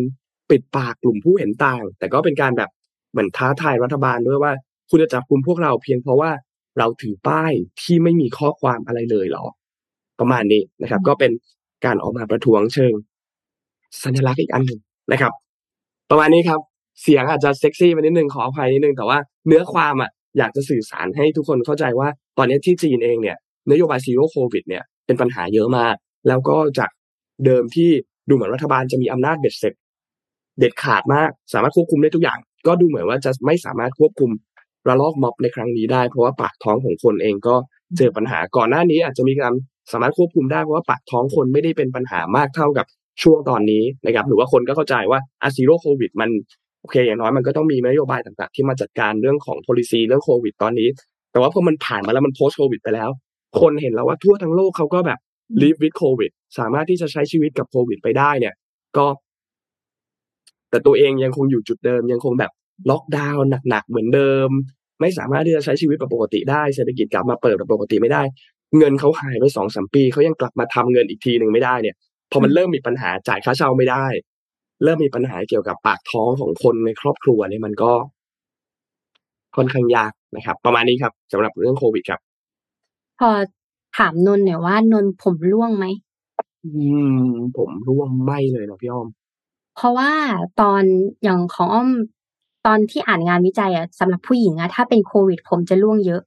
[0.51, 2.71] ปิดปากกลุ่มผู้เห็นต่าง แต่ก็เป็นการแบบ
[3.13, 4.53] เหมือนท้าทายรัฐบาลด้วยว่า
[4.91, 6.31] คุณจะจับกลุ่มพวกเราเพียงเพราะว่า
[6.79, 9.45] เราถือป้ายที่ไม่มีข้อความอะไรเลยเหรอ
[10.21, 11.31] ประมาณนี้นะครับ ก็เป็น
[11.85, 12.93] การออกมาประท้วงเชิง
[14.03, 14.81] สัญลักษณ์อีกอันหนึ่ง
[15.13, 15.33] นะครับ
[16.11, 16.61] ประมาณนี้ครับ
[17.03, 23.37] เสียงอาจจะเซ็กซี่ไปนิดนึงขออภัยนิดนึงแต่ว่าเนื้อความอะอยากจะสื่อสารให้ทุกคนเข้าใจว่า ตอนนี้ที่จีนเองเนี่ย
[23.71, 25.95] นโยบายซีโร่โควิดเนี่ยเป็นปัญหาเยอะมาก
[26.29, 26.91] แล้วก็จาก
[27.45, 27.91] เดิมที่
[28.29, 29.75] ดูเหมือนรัฐบาลจะมีอำนาจเบ็ดเสร็จ
[30.59, 34.31] เด็ดขาดมาก สามารถควบคุมได้ทุกอย่าง ก็ดูเหมือนว่าจะไม่สามารถควบคุม
[34.89, 37.55] ระลอกม็อบในครั้งนี้ได้ เพราะว่าปากท้องของคนเองก็
[37.97, 39.55] เจอปัญหาก่อนหน้านี้อาจจะมีการ
[39.93, 42.87] สามารถควบคุมได้เพราะว่าปากท้องคนไม่ได้เป็นปัญหามากเท่ากับ
[43.23, 46.31] ช่วงตอนนี้นะครับหรือว่าคนก็เข้าใจว่าอาซีโรโควิดมัน
[46.81, 50.89] โอเคอย่างน้อยมันก็ต้องมีนโยบายต่างๆ ที่มาจัดการเรื่องของ policy เรื่องโควิดตอนนี้
[51.33, 53.11] แต่ว่าพอมันผ่านมาแล้วมัน post โควิดไปแล้ว
[53.61, 55.19] คนเห็นแล้วว่าทั่วทั้งโลกเขาก็แบบ
[55.63, 58.55] live with covid สามารถที่จะใช้ชีวิตกับโควิดไปได้เนี่ย
[58.97, 59.07] ก็
[60.71, 62.53] แต่ตัวเองยังคงอยู่จุดเดิม ยังคงแบบ
[62.91, 64.49] ล็อกดาวน์หนักๆเหมือนเดิม
[65.01, 68.23] ไม่สามารถที่จะใช้ชีวิตแบบปกติได้เศรษฐกิจกลับมาเปิดแบบปกติไม่ได้
[68.79, 71.97] เงินเขาหายไปสองสามปีเขายังกลับมาทำเงินอีกทีหนึ่งไม่ได้เนี่ย
[72.31, 74.05] พอมันเริ่มมีปัญหาจ่ายค่าเช่าไม่ได้
[74.85, 77.93] เริ่มมีปัญหาเกี่ยวกับปากท้องของคนในครอบครัวเนี่ยมันก็
[79.57, 82.21] ค่อนข้างยากนะครับ ประมาณนี้ครับสำหรับเรื่องโควิดครับ
[83.19, 83.31] พอ
[83.99, 85.87] ถามนนท์หน่อยว่านนท์ผมร่วงไหม
[86.65, 86.71] อื
[87.27, 89.09] ม ผมร่วงไม่เลยนะพี่อ้อม
[89.77, 90.13] เพราะว่า
[90.61, 90.83] ตอน
[91.23, 91.89] อย่างของอ้อม
[92.67, 96.23] ตอนที่อ่านงานวิจัยอะสำหรับผู้หญิงอะถ้าเป็นโควิด ผมจะร่วงเยอะ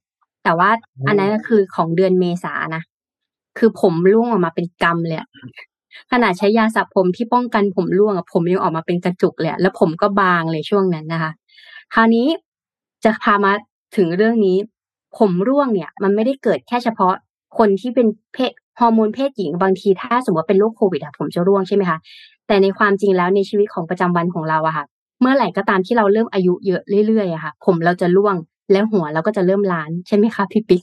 [0.48, 0.70] แต่ว่า
[1.08, 2.82] อันนั้นก็คือของเดือนเมษานะ
[3.58, 5.18] คือผมร่วงออกมาเป็นกำเลย
[6.12, 11.30] ขนาดใช้ยาสระผมที่ป้องกันผมร่วงอะผมยังออกมาเป็นกระจุกเลยแล้วผมก็บางเลยช่วงนั้นนะคะ
[11.94, 12.26] คราวนี้
[13.04, 13.52] จะพามา
[13.96, 14.56] ถึงเรื่องนี้
[15.18, 17.14] ผมร่วงเนี่ย มันไม่ได้เกิดแค่เฉพาะ
[17.58, 21.98] คนที่เป็นเพศฮอร์โมนเพศหญิงบางทีถ้าสมมติเป็นโรคโควิดอะผมจะร่วงใช่ไหมคะ
[22.46, 24.84] แต่ในความจริงแล้วในชีวิตของประจำวันของเราอะค่ะ
[25.20, 28.34] เมื่อไหร่ก็ตามที่เราเริ่มอายุเยอะเรื่อยๆอะค่ะ ผมเราจะร่วง
[28.72, 30.82] แล้วหัวเราก็จะเริ่มล้านใช่ไหมคะพี่ปิ๊ก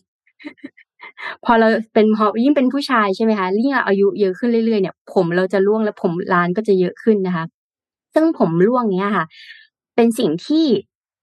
[1.46, 7.46] พอเราเป็นพอยิ่งเป็นผู้ชายใช่ไหมคะยิ่งอายุเยอะขึ้นเรื่อยๆเนี่ย ผมเราจะร่วงและผมล้านก็จะเยอะขึ้นนะคะ
[8.14, 9.26] ซึ่งผมร่วงเนี้ยค่ะ
[9.96, 10.66] เป็นสิ่งที่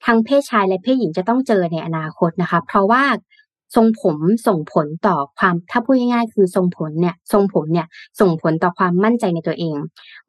[0.06, 3.02] ทั้งเพศชายและเพศหญิงจะต้องเจอในอนาคตนะคะ เพราะว่า
[3.74, 7.86] ทรงผมส่งผลต่อความถ้าพูดง่ายๆคือทรงผมเนี่ยทรงผมเนี่ย
[8.20, 9.76] ส่งผลต่อความมั่นใจในตัวเอง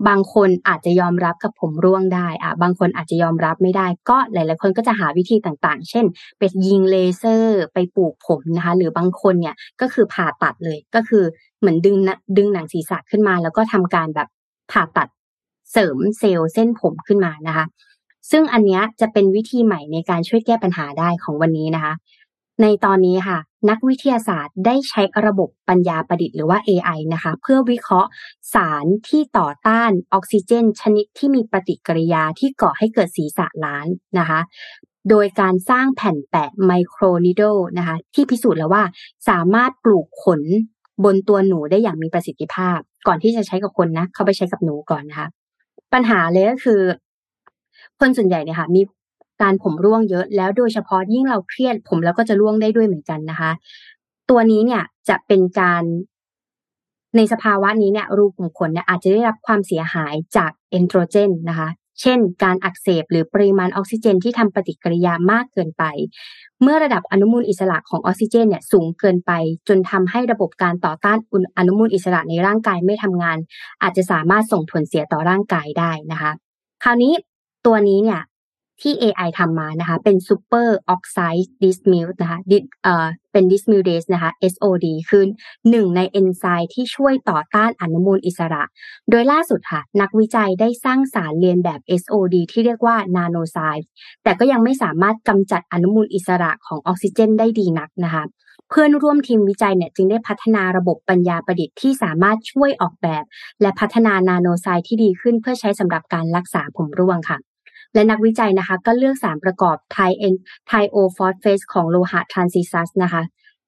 [0.07, 6.05] บางคนอาจจะยอมรับกับผมร่วงได้อะบางคนอาจจะยอมรับไม่ได้ ก็หลาย ๆ คนก็จะหาวิธีต่างๆ เช่น
[6.37, 11.23] ไปยิงเลเซอร์ ไปปลูกผมนะคะหรือบางคนเนี่ยก็คือผ่าตัดเลยก็คือ
[11.59, 11.95] เหมือนดึง
[12.37, 14.27] ดึงหนังศีรษะขึ้นมา แล้วก็ทำการแบบ
[14.71, 15.07] ผ่าตัด
[15.71, 17.65] เสริมเซลล์เส้นผมขึ้นมานะคะ
[18.31, 21.93] ซึ่งอันเนี้ยจะเป็นวิธีใหม่ในการช่วยแก้ปัญหาได้ของวันนี้นะคะ
[22.63, 28.09] ในตอนนี้ค่ะ นักวิทยาศาสตร์ได้ใช้ระบบปัญญาประดิษฐ์หรือว่า AI นะคะ เพื่อวิเคราะห์
[28.53, 33.87] สารที่ต่อต้านออกซิเจน ชนิดที่มีปฏิกิริยาที่ก่อให้เกิดศีระล้าน
[34.19, 34.39] นะคะ
[35.09, 37.43] โดยการสร้างแผ่นแปะไมโครนิโด
[37.77, 38.83] นะคะ ที่พิสูจน์แล้วว่า
[39.29, 40.41] สามารถปลูกขน
[41.03, 45.27] บนตัวหนูได้อย่างมีประสิทธิภาพ ก่อนที่จะใช้กับคนนะ เขาไปใช้กับหนูก่อนนะคะ
[45.93, 46.81] ปัญหาเลยก็คือ
[47.99, 48.81] คนส่วนใหญ่เนี่ยค่ะ มี
[49.43, 53.51] การผมร่วงเยอะ แล้วโดยเฉพาะยิ่งเราเครียดผมแล้วก็จะร่วงได้ด้วยเหมือนกันนะคะ
[54.29, 55.83] ตัวนี้เนี่ยจะเป็นการ
[57.15, 61.69] ในสภาวะนี้เนี่ยรูขุมขนเนี่ยอาจจะได้รับความเสียหายจากเอนโทรเจนนะคะ
[62.01, 65.83] เช่น การอักเสบหรือปริมาณออกซิเจน ที่ทำปฏิกิริยามากเกินไป
[66.61, 69.31] เมื่อระดับอนุมูลอิสระของออกซิเจนเนี่ยสูงเกินไป
[69.67, 71.17] จนทำให้ระบบการต่อต้าน
[71.57, 73.37] อนุมูลอิสระในร่างกายไม่ทำงาน
[73.81, 76.31] อาจจะสามารถส่งผลเสียต่อร่างกายได้นะคะ
[76.83, 77.13] คราวนี้
[77.65, 78.21] ตัวนี้เนี่ย
[78.81, 82.39] ที่ AI ทำมานะคะ เป็น Super Oxide Dismute นะคะ
[82.83, 85.23] เอ่อเป็น Dismutase นะคะ SOD คือ
[85.69, 88.63] หนึ่งในเอนไซม์ที่ช่วยต่อต้านอนุมูลอิสระ
[89.09, 93.87] โดยล่าสุดค่ะ นักวิจัยได้สร้างสารเรียนแบบ SOD ที่เรียกว่า Nanoscience
[94.23, 98.23] แต่ก็ยังไม่สามารถกำจัดอนุมูลอิสระของออกซิเจนได้ดีนักนะคะ
[98.69, 103.23] เพื่อนร่วมทีมวิจัยเนี่ยจึงได้พัฒนาระบบปัญญาประดิษฐ์ที่สามารถช่วยออกแบบ
[103.61, 107.52] และพัฒนานาโนไซต์ที่ดีขึ้นเพื่อใช้สำหรับการรักษาผมร่วงค่ะ
[107.93, 110.33] และนักวิจัยนะคะ ก็เลือกสารประกอบไทเอน
[110.67, 113.23] ไทโอฟอสเฟสของโลหะทรานซิซัสนะคะ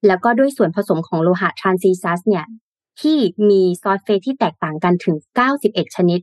[0.08, 2.46] แล้วก็ด้วยส่วนผสมของโลหะทรานซิซัสเนี่ย
[3.02, 3.18] ที่
[3.50, 5.16] มีซอสเฟสที่แตกต่างกันถึง
[5.56, 6.20] 91 ชนิด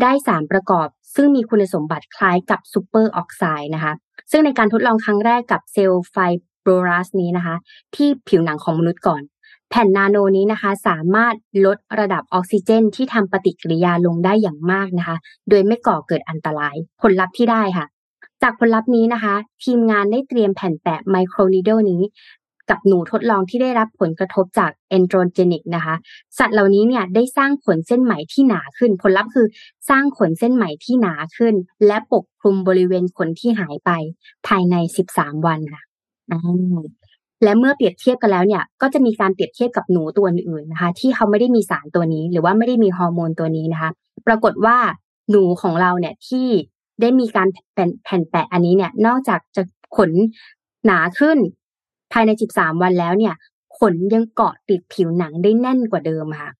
[0.00, 3.92] ได้สารประกอบ ซึ่งมีคุณสมบัติคล้ายกับซูเปอร์ออกไซด์นะคะ
[4.30, 6.16] ซึ่งในการทดลองครั้งแรกกับเซลล์ไฟ
[6.62, 7.56] โบรบลาสต์นี้นะคะ
[7.94, 9.22] ที่ผิวหนังของมนุษย์ก่อน
[9.70, 15.16] แผ่นนาโนนี้นะคะ สามารถลดระดับออกซิเจน ที่ทำปฏิกิริยาลงได้อย่างมากนะคะ
[15.48, 17.86] โดยไม่ก่อเกิดอันตราย ผลลัพธ์ที่ได้ค่ะ
[18.42, 22.02] จากผลลัพธ์นี้นะคะ ทีมงานได้เตรียมแผ่นแปะ microneedle นี้
[22.70, 25.94] กับหนูทดลองที่ได้รับผลกระทบจาก androgenic นะคะ
[26.38, 29.46] สัตว์เหล่านี้เนี่ยได้สร้างขนเส้นไหมที่หนาขึ้น ผลลัพธ์คือ
[29.88, 31.54] สร้างขนเส้นไหมที่หนาขึ้น
[31.86, 33.90] และปกคลุมบริเวณขนที่หายไป
[34.46, 34.76] ภายใน
[35.10, 35.82] 13 วันค่ะ
[37.44, 43.90] และเมื่อเปรียบเทียบกันแล้วเนี่ย ก็จะมีการเปรียบเทียบกับหนูตัวอื่นนะคะ ที่เขาไม่ได้มีสารตัวนี้ หรือว่าไม่ได้มีฮอร์โมนตัวนี้นะคะ
[44.26, 44.76] ปรากฏว่า
[45.30, 46.48] หนูของเราเนี่ยที่
[47.00, 49.62] ได้มีการแผ่นแผ่นแปะอันนี้เนี่ย นอกจากจะ
[49.96, 50.10] ขน
[50.86, 51.38] หนาขึ้น
[52.12, 53.34] ภายใน 13 วันแล้วเนี่ย
[53.78, 56.50] ขนยังเกาะติดผิวหนังได้แน่นกว่าเดิมค่ะ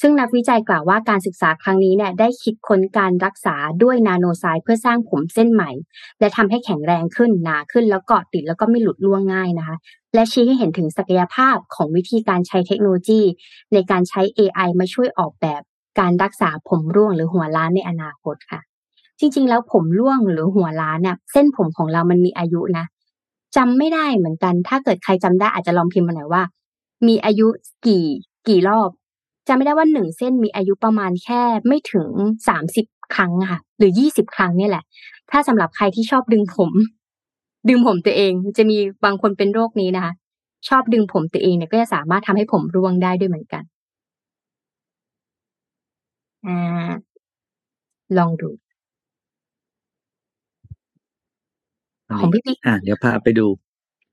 [0.00, 5.70] ซึ่งนักวิจัยกล่าวว่าการศึกษาครั้งนี้เนี่ยได้คิดค้นการรักษาด้วยนาโนไซด์เพื่อสร้างผมเส้นใหม่
[6.20, 9.76] และทำให้แข็งแรงขึ้นหนาขึ้นแล้วเกาะติดแล้วก็ไม่หลุดล่วงง่ายนะคะ
[10.14, 13.22] และชี้ให้เห็นถึงศักยภาพของวิธีการใช้เทคโนโลยี
[13.72, 15.62] ในการใช้ AI มาช่วยออกแบบ
[16.00, 18.60] การรักษาผมร่วงหรือหัวล้านในอนาคตค่ะ
[19.18, 22.84] จริง ๆ แล้วผมร่วงหรือหัวล้านเนี่ยเส้นผมของเรามันมีอายุนะ
[23.56, 26.42] จำไม่ได้เหมือนกัน ถ้าเกิดใครจำได้อาจจะลองพิมพ์มาหน่อยว่า
[27.06, 27.46] มีอายุ
[27.86, 28.04] กี่
[28.48, 28.90] กี่รอบ
[29.48, 32.08] จำไม่ได้ว่าหนึ่งเส้นมีอายุประมาณแค่ไม่ถึง
[32.48, 34.84] สามสิบครั้งค่ะ หรือยี่สิบครั้งนี่แหละ
[35.30, 36.72] ถ้าสำหรับใครที่ชอบดึงผม
[37.68, 40.12] ดึงผมตัวเอง จะมีบางคนเป็นโรคนี้นะคะ
[40.68, 43.62] ชอบดึงผมตัวเองเนี่ยก็จะสามารถทำให้ผมร่วงได้ด้วยเหมือนกัน
[46.46, 46.90] อ่า
[48.18, 48.50] ลองดู
[52.20, 53.46] ของพี่ปิ๊กอะเดี๋ยวพาไปดู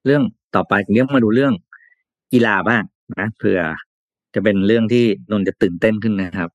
[0.06, 0.24] เรื่อง
[0.56, 1.54] ต่อไปเรื่องมาดูเรื่อง
[2.34, 2.84] กีฬาบ้าง
[3.18, 3.60] นะเผื่อ
[4.34, 6.50] จะเป็นเรื่องที่นนท์จะตื่นเต้นขึ้นนะครับ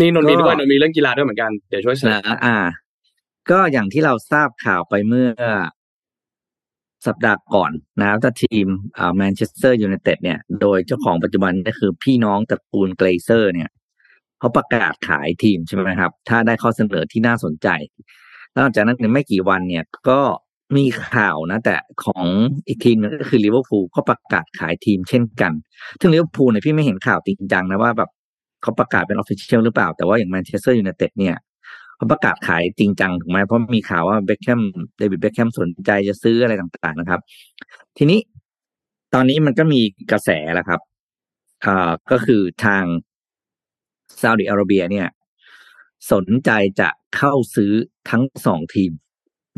[0.00, 2.56] นี่นนท์มีก็ด้วยนนท์มีเรื่องกีฬาด้วยเหมือนกันเดี๋ยวช่วยเสริมนะอ่า
[3.50, 5.28] ก็อย่างที่เราทราบข่าวไปเมื่อ
[7.06, 8.66] สัปดาห์ก่อนนะครับถ้าทีม
[9.16, 13.70] แมนเชสเตอร์ยูไนเต็ดเนี่ยโดยเจ้าของปัจจุบันก็คือพี่น้องตระกูลเกลเซอร์เนี่ย
[14.38, 17.68] เขาประกาศขายทีมใช่ไหมครับ ถ้าได้ข้อเสนอที่น่าสนใจ
[18.52, 20.20] แล้วหลังจากนั้นในไม่กี่วันเนี่ยก็
[20.76, 22.24] มีข่าวนะ แต่ของ
[22.66, 25.52] อีกทีมนึงก็คือลิเวอร์พูลก็ประกาศขายทีมเช่นกัน
[26.00, 28.10] ซึ่งลิเวอร์พูลเนี่ยพี่ไม่เห็นข่าวจริงจังนะว่าแบบ
[28.62, 31.36] เขาประกาศเป็น official หรือเปล่า แต่ว่าอย่างแมนเชสเตอร์ยูไนเต็ดเนี่ย
[32.00, 34.60] เขาประกาศขายจริงจังถูกไหมเพราะมีข่าวว่าเบคแคม
[34.98, 37.20] เดวิดเบคแคมสนใจจะซื้ออะไรต่างๆนะครับ
[37.98, 38.18] ทีนี้
[39.14, 39.80] ตอนนี้มันก็มี
[40.12, 40.80] กระแสแล้วครับ
[41.64, 42.84] อ่าก็คือทาง
[44.20, 45.06] ซาอุดิอาระเบียเนี่ย
[46.12, 47.72] สนใจจะเข้าซื้อ
[48.10, 48.92] ทั้งสองทีม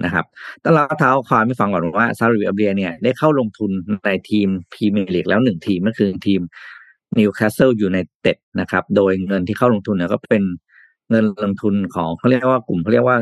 [0.05, 0.24] นะครับ
[0.62, 3.70] ต้องเราเท้าความให้ฟังก่อนว่าซาอุดิอาระเบียเนี่ยได้เข้าลงทุน
[4.05, 6.40] ในทีมพรีเมียร์ลีกแล้วหนึ่งทีมก็คือทีม
[7.18, 10.44] นิวคาสเซิลยูไนเต็ดนะครับ โดยเงินที่เข้าลงทุนเนี่ยก็เป็น
[11.10, 13.18] เงินลงทุนของเขาเรียกว่ากลุ่มเขาเรียกว่า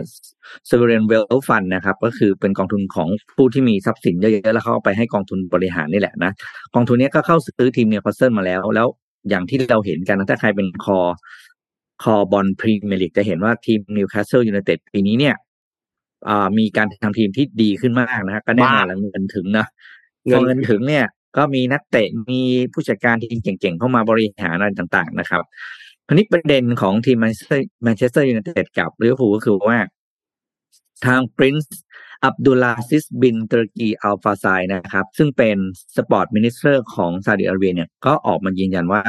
[0.69, 6.33] sovereign wealth fund นะครับ ก็คือเป็นกองทุนของผู้ที่มีทรัพย์สินเยอะๆแล้วเขาเอาไปให้กองทุนบริหารนี่แหละนะ
[6.75, 8.87] กองทุนเนี้ยก็เข้าซื้อทีมนิวคาสเซิลมาแล้ว แล้ว
[9.29, 10.99] อย่างที่เราเห็นกันนะถ้าใครเป็นคอ
[12.03, 15.35] คอบอลพรีเมียร์ลีกจะเห็นว่าทีมนิวคาสเซิลยูไนเต็ดปีนี้เนี่ย
[16.29, 19.67] อ่ามีการทำทีมที่ดีขึ้นมากนะฮะก็แน่นอนแล้วเงินถึงนะ
[20.31, 21.05] พอเงินถึงเนี่ย
[21.37, 22.41] ก็มีนักเตะมี
[22.73, 25.43] ผู้จัดการทีมเก่งๆเข้ามาบริหารอะไรต่าง ๆ นะครับ
[26.13, 29.79] ทีนี้ประเด็นของทีมแมนเชสเตอร์ยูไนเต็ดกับลิเวอร์พูลก็คือว่า
[31.07, 31.81] ทาง Prince
[32.25, 35.57] อับดุลอาซิสบินตุรกีอัลไฟซาลนะครับ ซึ่งเป็น
[35.97, 39.03] Sport Minister ของซาอุดิอาระเบียเนี่ยก็ออกมายืนยันว่า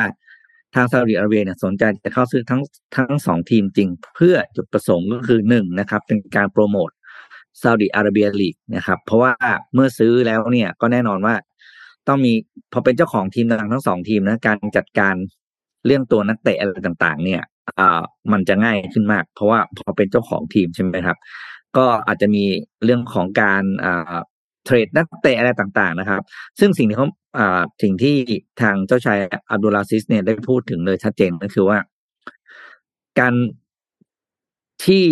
[0.76, 2.62] ทางซาอุดิอาระเบียเนี่ยสนใจจะเข้าซื้อทั้ง
[2.96, 6.90] ทั้งสองทีมจริง เพื่อจุดประสงค์ก็คือหนึ่งนะครับ เป็นการโปรโมท
[7.62, 9.32] ซาอุดิอาระเบียลีกนะครับ เพราะว่า
[9.74, 11.36] เมื่อซื้อแล้วเนี่ยก็แน่นอนว่า
[12.08, 12.34] ต้องมี
[12.74, 15.16] พอเป็นเจ้าของทีมดังทั้งสองทีมนะการจัดการ
[15.86, 17.42] เรื่องตัวนักเตะอะไรต่างๆ เนี่ย
[17.80, 21.18] อ่ามันจะง่ายขึ้นมาก เพราะว่าพอเป็นเจ้าของทีมใช่ไหมครับ
[21.78, 22.44] ก็อาจจะมี
[22.84, 24.16] เรื่องของการอ่า
[24.66, 26.22] trade นักเตะอะไรต่างๆนะครับ
[26.60, 28.16] ซึ่งสิ่งที่เขาอ่าสิ่งที่
[28.62, 29.20] ทางเจ้าชาย
[29.52, 31.78] อับดุลอาซิสเนี่ยได้พูดถึงเลยชัดเจนก็คือว่า
[33.20, 33.34] การ
[34.86, 35.06] ที่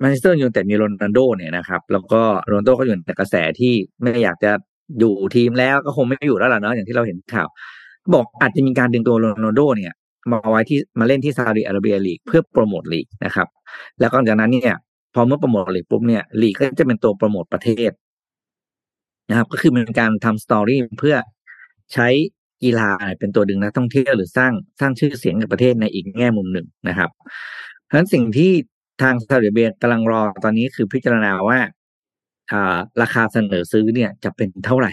[0.00, 3.72] แมนเชสเตอร์ยูไนเต็ดมีโรนัลโดเนี่ยนะครับ แล้วก็โรนัลโดก็อยู่ในกระแสที่
[4.02, 4.50] ไม่อยากจะ
[4.98, 7.48] อยู่ทีมแล้วก็คงไม่อยู่แล้วล่ะเนาะอย่างที่เราเห็นข่าว
[8.14, 9.94] บอกอาจจะมีการดึงตัวโรนัลโดเนี่ย
[10.30, 13.48] มาไว้ที่มาเล่นที่ซาอุดิอาระเบียลีกเพื่อโปรโมทลีกนะครับ
[14.00, 14.76] แล้วก็จากนั้นเนี่ย
[15.14, 17.90] พอเมื่อโปรโมทลีกปุ๊บเนี่ยลีกก็จะเป็นตัวโปรโมทประเทศ
[19.28, 21.16] นะครับ ก็คือเป็นการทำสตอรี่เพื่อ
[21.92, 22.08] ใช้
[22.62, 27.10] กีฬาเป็นตัวดึงนักท่องเที่ยวหรือสร้างสร้างชื่อเสียงกับประเทศในอีกแง่มุมหนึ่งนะครับ
[27.84, 28.52] เพราะฉะนั้นสิ่งที่
[29.02, 31.58] ทางซาอุดิอาระเบียกำลังรอตอนนี้คือพิจารณาว่า
[32.52, 34.92] อ่าราคาเสนอซื้อเนี่ยจะเป็นเท่าไหร่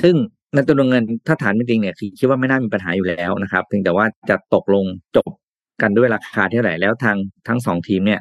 [0.00, 0.14] ซึ่ง
[0.54, 4.84] ในตัวเงินถ้าฐานเป็นจริงเนี่ยคือคิดว่าไม่น่ามีปัญหาอยู่แล้วนะครับเพียงแต่ว่าจะตกลง
[5.16, 5.30] จบ
[5.82, 7.16] กันด้วยราคาเท่าไหร่แล้วทาง
[7.48, 8.20] ทั้งสองทีมเนี่ย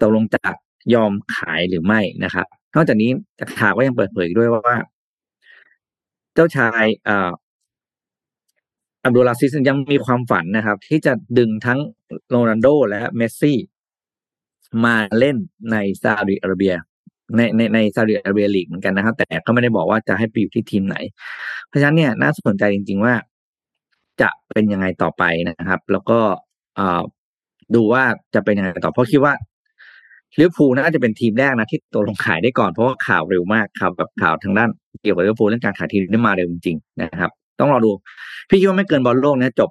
[0.00, 0.50] ตกลงจะ
[0.94, 3.10] ยอมขายหรือไม่นะครับนอกจากนี้
[3.60, 4.76] ข่าวก็ยังเปิดเผยด้วยว่า
[6.34, 7.30] เจ้าชายอ่า
[9.04, 11.80] อับดุลลาซิสยังมีความฝันนะครับ ที่จะดึงทั้ง
[12.28, 13.58] โรนัลโดและเมสซี่
[14.84, 15.36] มาเล่น
[15.72, 16.74] ในซาอุดิอาระเบีย
[17.36, 20.96] ในในในซาอุดิอาระเบียลีกเหมือนกันนะครับ แต่ก็ไม่ได้บอกว่าจะให้ไปอยู่ที่ทีมไหน
[21.68, 23.14] เพราะฉะนั้นเนี่ยน่าสนใจจริง ๆว่า
[24.20, 26.18] จะเป็นยังไงต่อไปนะครับ แล้วก็
[27.74, 28.02] ดูว่า
[28.34, 29.32] จะเป็นยังไงต่อเพราะคิดว่า
[30.38, 34.70] ลิเวอร์พูลน่าจะเป็นทีมแรกนะที่ตัวลงขายได้ก่อนเพราะว่าข่าวเร็วมากข่าวแบบข่าวทางด้าน
[35.02, 37.90] เกี่ยวกับลิเวอร์พูลเรื่องการขายทีมได้มาเร็วจริงๆนะครับ ต้องรอดู
[38.48, 39.70] พี่คิดว่าไม่เกินบอลโลกเนี่ยจบ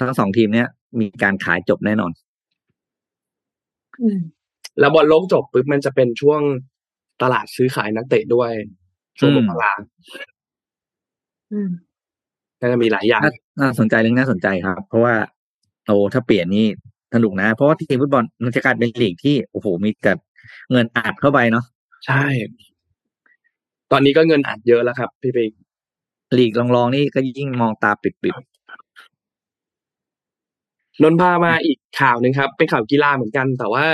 [0.00, 0.68] ทั้งสองทีมเนี้ย
[1.00, 2.10] มีการขายจบแน่นอน
[4.78, 6.40] แล้วบอลโลกจบปุ๊บมันจะเป็นช่วง
[7.22, 8.50] ตลาดซื้อขายนักเตะด้วย
[9.18, 9.72] ช่วงมกรา
[12.60, 13.22] น่าจะมีหลายอย่าง
[13.60, 15.14] น่าสนใจเรื่องน่าสนใจครับ เพราะว่า
[15.86, 16.66] โอ้ถ้าเปลี่ยนนี่
[17.14, 20.12] สนุกนะ เพราะว่าทีมฟุตบอลมันจะกลายเป็นลีกที่โอ้โหมีแต่
[20.70, 21.64] เงินอัดเข้าไปเนาะ
[22.06, 22.24] ใช่
[23.92, 25.50] ตอนนี้ก็เงินอัดเยอะแล้วครับ พี่ปิ๊ก
[26.36, 28.24] ลีกลองๆนี่ก็ยิ่งมองตาปิดๆ
[31.02, 33.86] นนพามาอีกข่าวหนึ่งครับ เป็นข่าวกีฬาเหมือนกัน แต่ว่า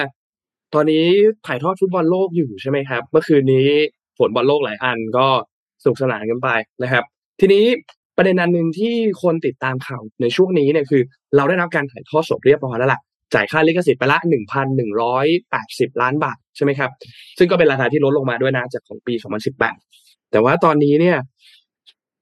[0.75, 1.05] ตอนนี้
[1.47, 3.69] ถ่ายทอดฟุตบอลโลกอยู่ใช่ไหมครับ เมื่อคืนนี้
[4.19, 5.27] ฝนบอลโลกหลายอันก็
[5.85, 6.49] สุขสนานกันไป
[6.83, 7.05] นะครับ
[7.41, 7.65] ทีนี้
[8.17, 11.03] ประเด็นอันหนึ่งที่คนติดตามข่าวในช่วงนี้เนี่ยคือ
[11.37, 13.01] เราได้รับการถ่ายทอดสดเรียบร้อยแล้วล่ะ
[13.35, 16.91] จ่ายค่าลิขสิทธิ์ไปละหนึ่งพันหนึ่งร้อยแปดสิบล้านบาทใช่ไหมครับ
[17.39, 19.77] ซึ่งก็เป็นราคาที่ลดลงมาด้วยนะจากของปีสองพันสิบแปด
[20.31, 21.17] แต่ว่าตอนนี้เนี่ย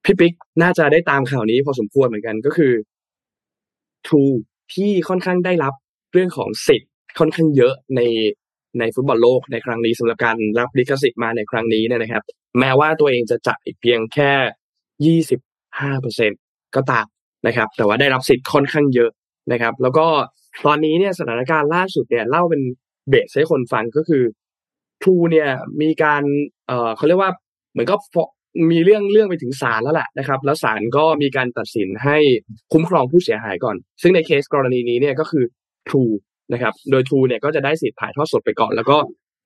[0.05, 0.33] พี่ปิ๊ก
[0.63, 2.73] น่าจะได้ตามข่าวนี้พอสมควรเหมือนกันก็คือ
[4.07, 4.35] True
[4.75, 5.75] ที่ค่อนข้างได้รับ
[6.13, 8.01] เรื่องของสิทธิ์ค่อนข้างเยอะใน
[8.79, 12.23] ในฟุตบอลโลกในครั้งนี้สำหรับการรับลิขสิทธิ์มาในครั้งนี้เนี่ยนะครับ
[12.59, 14.33] แม้ว่าตัวเองจะจ่ายเพียงแค่
[15.07, 15.41] ยี่สิบ
[15.81, 16.31] ห้าเปอร์เซ็น
[16.77, 17.07] ก็ตาม
[17.47, 19.11] นะครับ แต่ว่าได้รับสิทธิ์ค่อนข้างเยอะ
[19.53, 20.07] นะครับ แล้วก็
[20.67, 22.63] ตอนนี้เนี่ยสถานการณ์ล่าสุดเนี่ยเล่าเป็น
[23.09, 24.23] เบสให้คนฟังก็คือ
[25.03, 25.49] ทรูเนี่ย
[25.83, 26.23] มีการ
[26.67, 27.33] เอ่อเขาเรียกว่า
[27.73, 27.97] เหมือนก็
[28.71, 32.19] มีเรื่องเรื่องไปถึงศาลแล้วแหละนะครับ แล้วศาลก็มีการตัดสินให้
[32.73, 35.45] คุ้มครองผู้เสียหายก่อน ซึ่งในเคสกรณีนี้เนี่ยก็คือ
[35.89, 36.05] ทรู
[36.53, 38.97] นะครับ โดยทูเนี่ยก็จะได้สิทธิ์ถ่ายทอดสดไปก่อน แล้วก็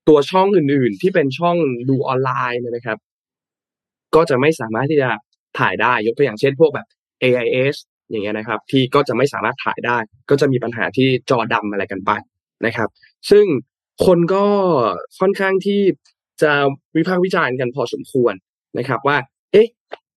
[0.09, 1.57] ตัวช่องอื่น ๆ ที่เป็นช่อง
[1.89, 2.99] ดูออนไลน์นะครับ
[4.15, 5.09] ก็จะไม่สามารถที่จะ
[5.59, 6.87] ถ่ายได้ยกตัวอย่างเช่นพวกแบบ
[7.23, 7.77] AIS
[8.11, 9.99] อย่างเงี้ยนะครับ ที่ก็จะไม่สามารถถ่ายได้
[10.31, 12.11] ก็จะมีปัญหาที่จอดำอะไรกันไป
[12.67, 12.89] นะครับ
[13.31, 13.45] ซึ่ง
[14.07, 14.45] คนก็
[15.21, 15.81] ค่อนข้างที่
[16.43, 16.53] จะ
[16.97, 18.35] วิพากษ์วิจารณ์กันพอสมควร
[18.79, 19.17] นะครับ ว่า
[19.53, 19.69] เอ๊ะ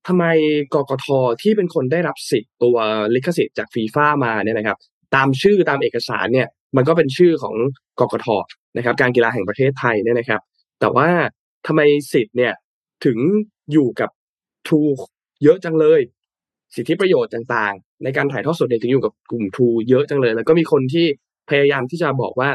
[0.07, 0.25] ทำไม
[0.73, 1.07] กกท
[1.41, 2.77] ที่เป็นคนได้รับสิทธิ์ตัว
[3.15, 4.77] ลิขสิทธิ์จากฟีฟ่ามาเนี่ยนะครับ
[5.15, 7.55] ตามชื่อตามเอกสารเนี่ย มันก็เป็นชื่อของ
[7.99, 8.27] กกท
[8.77, 10.41] นะครับการกีฬาแห่งประเทศไทยเนี่ยนะครับ
[10.79, 11.09] แต่ว่า
[11.67, 11.81] ทำไม
[12.13, 12.53] สิทธิ์เนี่ย
[13.05, 13.17] ถึง
[13.71, 14.09] อยู่กับ
[14.67, 14.79] ทู
[15.43, 16.01] เยอะจังเลย
[16.75, 21.05] สิทธิประโยชน์ต่างๆ ในการถ่ายทอดสดเนี่ยถึงอยู่กับกลุ่มทูเยอะจังเลย แล้วก็มีคนที่
[21.49, 22.49] พยายามที่จะบอกว่า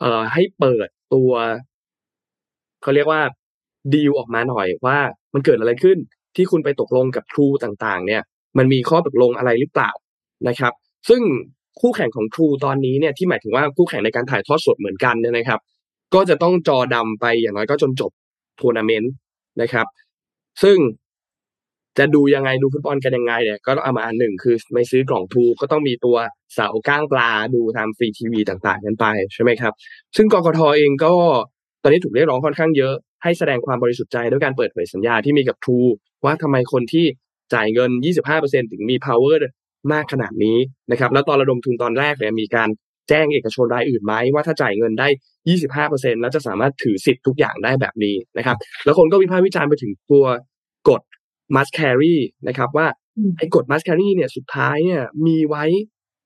[0.00, 1.30] เอ่อให้เปิดตัว
[2.82, 3.22] เขาเรียกว่า
[3.94, 4.98] ดีลออกมาหน่อยว่า
[5.34, 5.98] มันเกิดอะไรขึ้น
[6.36, 8.22] ที่คุณไปตกลงกับทรูต่างๆ เนี่ย
[8.58, 9.90] มันมีข้อตกลงอะไรหรือเปล่า
[10.48, 10.72] นะครับ
[11.08, 11.22] ซึ่ง
[11.80, 15.60] คู่แข่งของทรูตอนนี้เนี่ยที่หมายถึงว่าคู่แข่งในการถ่ายทอดสดเหมือนกันเนี่ยนะครับ
[16.14, 18.10] ก็จะต้องจอดำไปอย่างน้อยก็จนจบ
[18.60, 19.12] ทัวร์นาเมนต์
[19.60, 19.86] นะครับ
[20.62, 20.78] ซึ่ง
[21.98, 26.16] จะดูยังไงดูฟุตบอลกันยังไงเนี่ยก็ต้องเอามาอันหนึ่งคือไม่ซื้อกล่องทูก็ต้องมีตัว
[26.54, 29.04] เสาก้างปลาดูทำฟรีทีวีต่างๆกันไป
[29.34, 29.72] ใช่ไหมครับ
[30.16, 31.12] ซึ่งกกทเองก็
[31.82, 35.90] ตอนนี้ถูกเรียกร้องค่อนข้างเยอะให้แสดงความบริสุทธิ์ใจด้วยการเปิดเผยสัญญาที่มีกับ True
[36.24, 37.06] ว่าทำไมคนที่
[37.54, 37.90] จ่ายเงิน
[38.30, 39.36] 25%ถึงมี power
[39.92, 40.58] มากขนาดนี้
[40.90, 42.68] นะครับแล้วตอนระดมทุนตอนแรกเนี่ยมีการ
[43.08, 45.08] แจ้งเอกชนรายอื่นไหมว่าถ้าจ่ายเงินได้
[45.84, 50.24] 25%แล้วจะสามารถถือสิทธิ์ทุกอย่างได้แบบนี้นะครับ แล้วคนก็วิพากษ์วิจารณ์ไปถึงตัว
[50.88, 51.00] กฎ
[51.54, 52.16] must carry
[52.48, 52.86] นะครับ ว่า
[53.38, 55.64] ไอ้กฎ must carry เนี่ยสุดท้ายเนี่ยมีไว้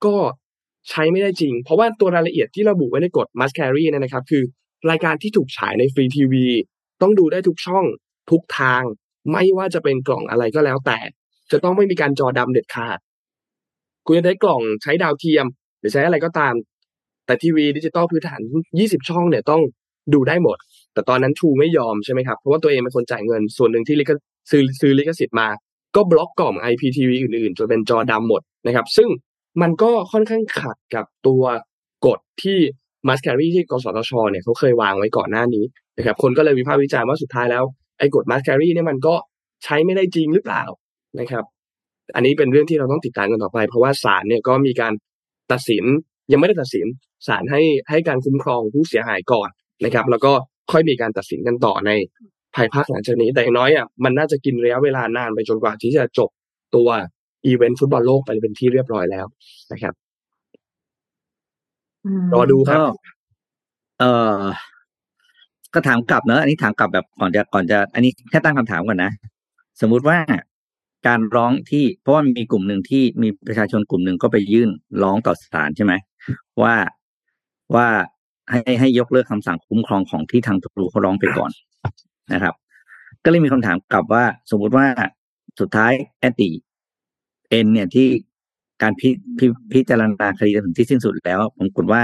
[0.07, 0.17] ก็
[0.91, 4.43] ใช้ไม่ได้จริง เพราะว่าตัวรายละเอียดที่ระบุไว้ในกฎ must carry เนี่ยนะครับ คือ
[4.91, 6.47] รายการที่ถูกฉายในฟรีทีวี
[7.03, 7.85] ต้องดูได้ทุกช่อง
[8.31, 8.83] ทุกทาง
[9.33, 10.99] ไม่ว่าจะเป็นกล่องอะไรก็แล้วแต่
[11.53, 12.99] จะต้องไม่มีการจอดำเด็ดขาด
[14.07, 15.47] คุณจะได้กล่องใช้ดาวเทียม
[15.81, 16.55] หรือใช้อะไรก็ตาม
[17.27, 18.41] แต่ทีวีดิจิตอลพื้นฐาน
[18.79, 19.63] 20 ช่องเนี่ยต้อง
[20.15, 20.57] ดูได้หมด
[20.95, 24.11] แต่ตอนนั้น True ไม่ยอมใช่ไหมครับ เพราะว่าตัวเองเป็นคนจ่ายเงิน ส่วนหนึ่งที่ลิข
[24.51, 25.49] ซื้อซื้อลิขสิทธิ์มา
[25.97, 29.09] ก็บล็อกกล่อง IPTV อื่นๆจนเป็นจอดำหมดนะครับ ซึ่ง
[29.63, 31.43] มันก็ค่อนข้างขัดกับตัว
[32.07, 32.59] กฎที่
[33.09, 35.65] must carry ที่กสทชเนี่ยเขาเคยวางไว้ก่อนหน้านี้
[35.97, 37.65] นะครับคนก็เลยวิพากษ์วิจารณ์ว่าสุดท้ายแล้ว
[37.99, 39.15] ไอ้กฎ must carry เนี่ยมันก็
[39.65, 40.63] ใช้ไม่ได้จริงหรือเปล่า
[41.21, 41.45] นะครับ
[42.15, 44.93] อันนี้เป็นเรื่องที่เราต้องติดตามกันต่อไป เพราะว่าศาลเนี่ยก็มีการ
[45.53, 45.85] ตัดสิน
[46.33, 46.87] ยังไม่ได้ตัดสิน
[47.27, 49.49] ศาลให้ให้การคุ้มครองผู้เสียหายก่อน
[49.85, 50.33] นะครับ แล้วก็
[50.73, 51.91] ค่อยมีการตัดสินกันต่อใน
[52.55, 56.31] ภายภาคหลังจากนี้ แต่อย่างน้อยอะมันน่าจะกินระยะเวลานานไปจนกว่าที่จะจบ
[56.75, 56.89] ตัว
[57.47, 59.27] อีเวนต์ฟุตบอลโลกไปเป็นที่เรียบร้อยแล้ว
[59.73, 59.95] นะครับ
[62.07, 62.85] อืมรอดูครับก็
[64.01, 64.05] เอ
[64.39, 64.41] อ
[65.75, 69.11] ก็ถามกลับเนอะอันนี้ถามกลับแบบก่อนจะก่อนจะ อันนี้แค่ตั้งคำถามก่อนนะ
[69.81, 70.19] สมมุติว่า
[71.07, 74.71] การร้องที่เพราะว่ามีกลุ่มหนึ่งที่มีประชาชนกลุ่มหนึ่งก็ไปยื่น
[75.03, 75.93] ร้องต่อศาลใช่ไหม
[76.63, 76.75] ว่า
[77.75, 77.89] ว่า
[78.51, 81.51] ให้ให้ยกเลิกคำสั่งคุ้มครองของที่ทางตำรวจเขาร้องไปก่อน
[82.33, 82.55] นะครับ
[83.25, 84.87] ก็เลยมีคำถามกลับว่า สมมุติว่า
[85.61, 86.51] สุดท้ายแอติ
[87.51, 88.09] เอ็นเนี่ยที่
[88.83, 89.41] การพิพ
[89.73, 92.03] พิจารณาคดีจนถึงที่สิ้นสุดแล้ว ผมกดว่า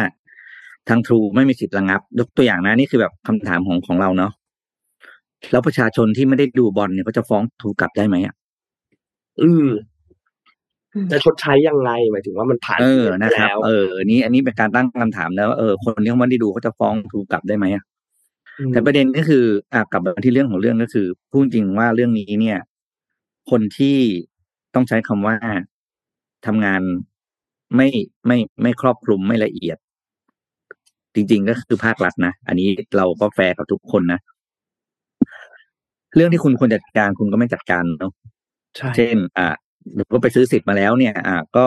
[0.89, 4.33] ทางทรูไม่มีสิทธิ์ระงับ ยกตัวอย่างนะนี่คือแบบคำถามของของเราเนาะ
[5.51, 8.35] แล้วประชาชนที่ไม่ได้ดูบอลเนี่ยเขาจะฟ้องทรูกลับได้ไหมอะ
[9.43, 9.67] อืม
[10.95, 17.85] อืมจะชดใช้ยังไงหมายถึงว่ามันผ่านเออไปนะครับแล้วเอออันนี้อันนี้เป็นการตั้งคำถามแล้วว่าเออคนที่เขาไม่ได้ดูเขาจะฟ้องทรูกลับได้ไหมอะ
[18.69, 22.59] มแต่ประเด็นก็คืออะกลับมาที่เรื่องของเรื่องก็คือพูดจริงว่าเรื่องนี้เนี่ย
[23.51, 23.97] คนที่
[24.75, 25.37] ต้องใช้คำว่า
[26.47, 26.83] ทำงาน
[27.77, 27.89] ไม่
[28.27, 29.79] ไม่ไม่ครอบคลุมไม่ละเอียด
[31.15, 34.21] จริง ๆ ก็คือภาครัฐนะอันนี้เราก็แฟร์กับทุกคนนะ
[36.17, 38.40] เรื่องที่คุณควรจัดการคุณก็ไม่จัดการเนาะใช่
[38.97, 39.49] เช่น อ่า
[39.95, 41.67] หรือว่าไปซื้อสิทธิ์มาแล้วเนี่ย อ่าก็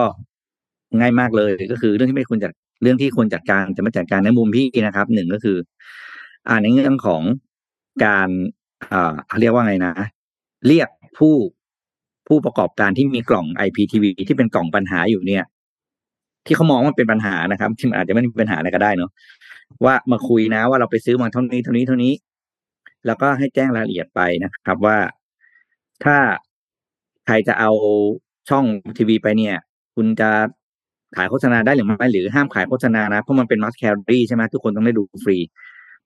[0.99, 2.51] ง่ายมากเลยก็คือเรื่องที่ไม่ควรจัด
[2.83, 5.57] เรื่องที่ควรจัดการจะไม่จัดการในมุมพี่นะครับหนึ่งก็คือ
[6.47, 7.21] อ่าในเรื่องของ
[8.05, 8.29] การ
[8.91, 9.93] อ่าเรียกว่าไงนะ
[10.67, 11.35] เรียกผู้
[12.27, 15.43] ผู้ประกอบการที่มีกล่อง IPTV ที่เป็นกล่องปัญหาอยู่เนี่ย
[16.45, 19.11] ที่เขามองว่าเป็นปัญหานะครับ ที่มันอาจจะไม่มีปัญหาอะไรก็ได้เนาะ
[19.85, 22.13] ว่ามาคุยนะ ว่าเราไปซื้อมาเท่านี้เท่านี้เท่านี้
[23.05, 24.97] แล้วก็ให้แจ้งรายละเอียดไปนะครับ ว่า
[26.03, 26.17] ถ้า
[27.25, 27.71] ใครจะเอา
[28.49, 28.65] ช่อง
[28.97, 29.55] ทีวีไปเนี่ย
[29.95, 30.29] คุณจะ
[31.17, 35.37] ขายโฆษณาได้หรือไม่หรือห้ามขายโฆษณานะ เพราะมันเป็นมัสแครี่ใช่ไหมทุกคนต้องได้ดูฟรี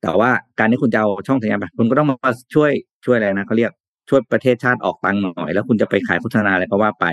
[0.02, 2.72] แต่ว่าการที่คุณจะเอาช่องสัญญาณไปคุณก็ต้องมาช่วย
[3.06, 3.72] ช่วยอะไรนะเขาเรียก
[4.10, 7.06] ช่วยประเทศชาติออกตังค์หน่อย แล้วคุณจะไปขายโฆษณาอะไรก็ว่าไป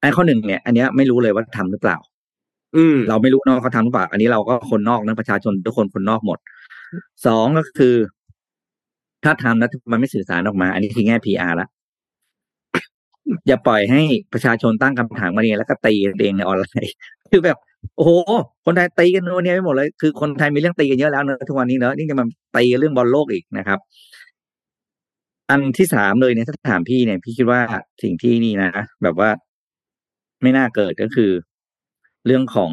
[0.00, 1.96] อันข้อหนึ่งเนี่ย อันเนี้ยไม่รู้เลยว่าทำหรือเปล่า
[2.76, 6.38] อืม เราไม่รู้นะว่าเขาทำหรือเปล่า อันนี้เราก็คนนอกนะประชาชนทุกคนคนนอกหมด
[7.26, 7.94] สองก็คือ
[9.24, 11.68] ถ้าทำแล้วมันไม่สื่อสารออกมา อันนี้คือแง่ PR ละ
[13.46, 14.02] อย่าปล่อยให้
[14.32, 16.94] ประชาชนตั้งคำถามมาเนี่ยแล้วก็ตีกันเองในออนไลน์
[17.30, 17.58] คือแบบ
[17.96, 18.10] โอ้โห
[18.64, 22.26] คนไทยตีกันโน่นเนี่ยไปหมดเลย คือคนไทยมีเรื่องตีกันเยอะแล้วเนอะทุกวันนี้เนอะนี่จะมา
[22.56, 23.78] ตีเรื่องบอลโลกอีกนะครับ
[25.50, 27.60] อันที่สามเลยเนี่ยถ้าถามพี่เนี่ย พี่คิดว่า
[28.02, 28.70] สิ่งที่นี่นะ
[29.02, 29.30] แบบว่า
[30.42, 31.30] ไม่น่าเกิดก็คือ
[32.26, 32.72] เรื่องของ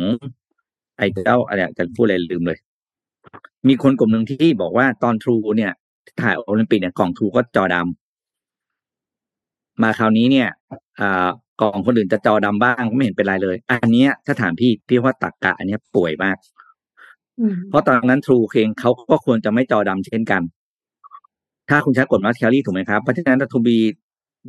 [0.97, 2.60] ไอ้เจ้าอะไรจะพูดอะไรลืมเลย
[3.68, 5.72] มีคนกลุ่มหนึ่งที่บอกว่าตอนทรูเนี่ย
[6.22, 8.05] ถ่ายโอลิมปิกเนี่ยกล่องทรูก็จอดำ
[9.84, 10.47] มาคราวนี้เนี่ย
[10.99, 11.28] อ่า
[11.61, 16.38] กล่องคนอื่นจะจอดำบ้างก็ไม่เห็นเป็นไรเลย อันเนี้ยถ้าถามพี่พี่ว่าตักกะอันเนี้ยป่วยมาก
[17.39, 20.41] อืมเพราะตอนนั้นทรูเองเขาก็ควรจะไม่จอดำเช่นกัน
[21.69, 23.78] ถ้าคุณใช้กฎมาสแคลรี่ถูกไหมครับ เพราะฉะนั้นทูบี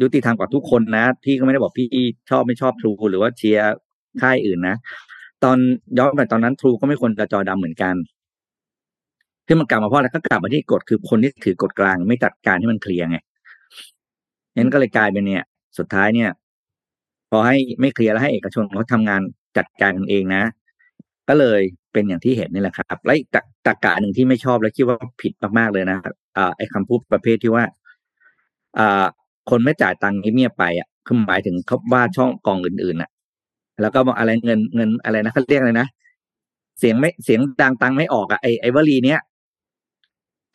[0.02, 1.88] ยุติธรรมกับทุกคนนะ พี่ก็ไม่ได้บอกพี่
[2.30, 3.74] ชอบไม่ชอบทรูหรือว่าเชียร์
[4.20, 4.76] ค่ายอื่นนะ
[5.44, 5.56] ตอน
[5.98, 7.94] ย้อนไปตอนนั้นทรูก็ไม่ควรจะจอดำเหมือนกัน
[9.46, 13.18] ที่มันกลับมาเพราะอะไรก็กลับมาที่กฎคือคนที่ถือกฎกลาง ไม่จัดการให้มันเคลียร์ไง
[14.56, 15.42] งั้นก็เลยกลายเป็นเนี่ย
[15.78, 16.30] สุดท้ายเนี่ย
[17.30, 19.20] พอให้ไม่เคลียร์แล้วให้เอกชนเขาทำงาน
[19.56, 20.42] จัดการกันเองนะ
[21.28, 21.60] ก็เลย
[21.92, 25.98] เป็นอย่างที่เห็นนี่แหละครับ และอีกตรตรกะหนึ่งที่ไม่ชอบและคิดว่าผิดมากๆเลยนะ
[26.36, 27.64] อ่าไอ้คำพูดประเภทที่ว่า
[28.78, 29.04] อ่า
[29.50, 33.10] คนไม่จ่ายตังค์เงียบไปอะคือหมายถึงเขาว่าช่องกองอื่นๆอะ
[33.80, 35.88] แล้วก็บอกอะไรเงินเงินอะไรนะเขาเรียกอะไรนะ
[36.78, 39.20] เสียงไม่เสียงดังตังไม่ออกอะไอไอวลีเนี้ย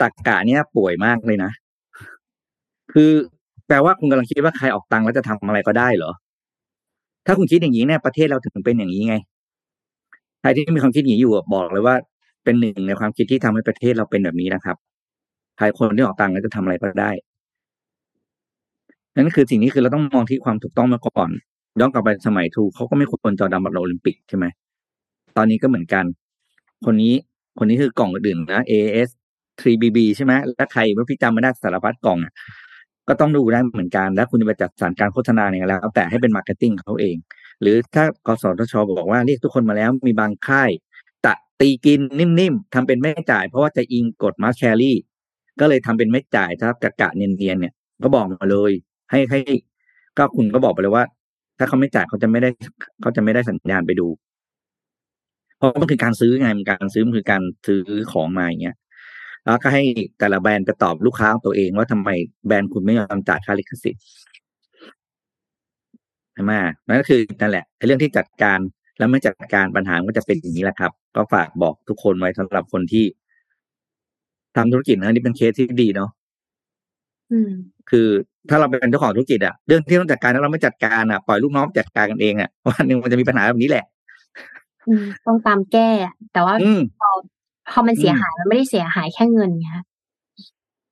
[0.02, 1.52] ตักกะเนี้ยป่วยมากเลยนะ
[2.94, 3.12] คือ
[3.72, 6.12] แปลว่าคุณกำลังคิดว่าใครออกตังค์แล้วจะทำอะไรก็ได้เหรอ
[7.26, 9.16] ถ้าคุณคิดอย่างนี้เนี่ยประเทศเราถึงเป็นอย่างนี้ไง
[10.42, 11.96] ใครที่มีความคิดอย่างนี้อยู่บอกเลยว่า
[12.44, 14.76] เป็นหนึ่งในความคิดที่ทำให้ประเทศเราเป็นแบบนี้นะครับ
[15.58, 17.12] ใครคนที่ออกตังค์แล้วจะทำอะไรก็ได้
[19.16, 21.30] นั่นคือสิ่งนี้คือเราต้องมองที่ความถูกต้องมาก่อน
[21.80, 24.46] ย้อนกลับไปสมัยทูเขาก็ไม่ควรจอดำบัตรโอลิมปิกใช่ไหม
[25.38, 26.06] ตอนนี้ก็เหมือนกัน
[26.86, 27.14] คนนี้
[27.60, 29.10] คนนี้คือกล่องอื่นนะ AS
[29.62, 32.34] 3BB ใช่ไหม แล้วใครไม่พิจารณาไม่ได้สารพัดกล่องอะ
[33.08, 37.16] ก็ต้องดูได้เหมือนกัน แล้วคุณจะไปจัดสรรการโฆษณาอย่างไรแล้วแต่ให้เป็นมาร์เก็ตติ้งเขาเอง
[37.62, 40.70] หรือถ้ากสทชบอกว่าเรียกทุกคนมาแล้วมีบางค่าย
[41.26, 44.98] ตะตีกินนิ่มๆทำเป็นไม่จ่าย เพราะว่าจะอิงกฎมาแชรี่
[45.60, 47.74] ก็เลยทำเป็นไม่จ่ายถ้ากะกะเนียนๆเนี่ย
[48.04, 48.72] ก็บอกมาเลย
[49.12, 49.40] ให้ให้
[50.18, 51.04] ก็คุณก็บอกไปเลยว่า
[51.58, 52.50] ถ้าเขาไม่จ่ายเขาจะไม่ได้
[53.02, 54.08] เขาจะไม่ได้สัญญาณไปดู
[55.58, 58.76] เพราะมันคือการซื้อไงมันการซื้อมันคือการซื้อของมาอย่างเงี้ย
[59.44, 59.84] แล้วก็ให้
[60.20, 62.10] แต่ละแบรนด์ไปตอบลูกค้าตัวเองว่าทำไม
[62.48, 64.02] แบรนด์คุณไม่ยอมจ่ายค่าลิขสิทธิ์
[66.34, 66.52] ใช่ไหม
[66.88, 68.60] นั่นก็คือนั่นแหละเรื่องที่จัดการ
[68.98, 73.06] แล้วไม่จัดการปัญหาก็จะเป็นอย่างนี้แหละครับ ก็ฝากบอกทุกคนไว้สำหรับคนที่
[74.56, 76.10] ทำธุรกิจนะนี่เป็นเคสที่ดีเนาะ
[77.32, 77.52] อืม
[77.90, 78.08] คือ
[78.50, 83.86] ถ้าเราเป็นเจ้าของธุรกิจอะเรื่องที่ต้องจัดการแล้วเราไม่จัดการอะปล่อยลูกน้องจัดการกันเองอะวันหนึ่งมันจะมีปัญหาแบบนี้แหละ
[84.88, 85.90] อืมต้องตามแก้
[86.34, 87.10] แต่ว่าอืมพอ
[87.70, 89.84] พอมันเสียอืมหายมันไม่ได้เสียหายแค่เงินไงคะ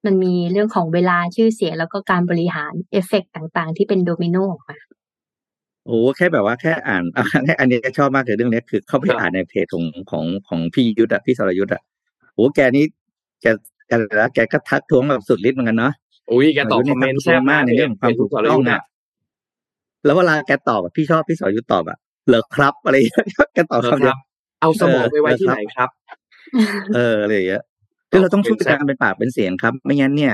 [0.05, 4.77] มันมีเรื่องของเวลาชื่อเสียงแล้วก็การบริหารเอฟเฟกต์ต่างๆ ที่เป็นโดมิโนออกมา
[5.85, 7.03] โอ้แค่แบบว่าแค่อ่าน
[7.59, 11.81] อันนี้ชอบมากเลยเรื่องนี้คือเข้าไปครับอ่านในเพจของของของพี่ยุทธอะพี่สรยุทธอะ
[12.35, 12.85] โอ้แกนี่
[13.41, 13.45] แก
[13.87, 15.93] แกแล้วแกก็ทักท้วงแบบสุดฤทธิ์เหมือนกันเนาะ
[16.31, 18.81] อุ้ยแกตอบคอมเมนต์แซ่บมากในเรื่องของความถูกต้องนะอะ
[20.05, 21.97] แล้วเวลาแกตอบอะพี่ชอบพี่สรยุทธตอบอะ
[22.27, 24.15] เหรอครับอะไรอย่างเงี้ยแกตอบเออคำคเดียรัวบ
[24.61, 25.89] เอาสมองไปไว้ที่ไหนครับ
[26.95, 27.63] เอออะไรอย่างเงี้ย
[28.09, 30.33] คือเราต้องช่วยกันเป็นปากเป็นเสียงครับ ไม่งั้นเนี่ย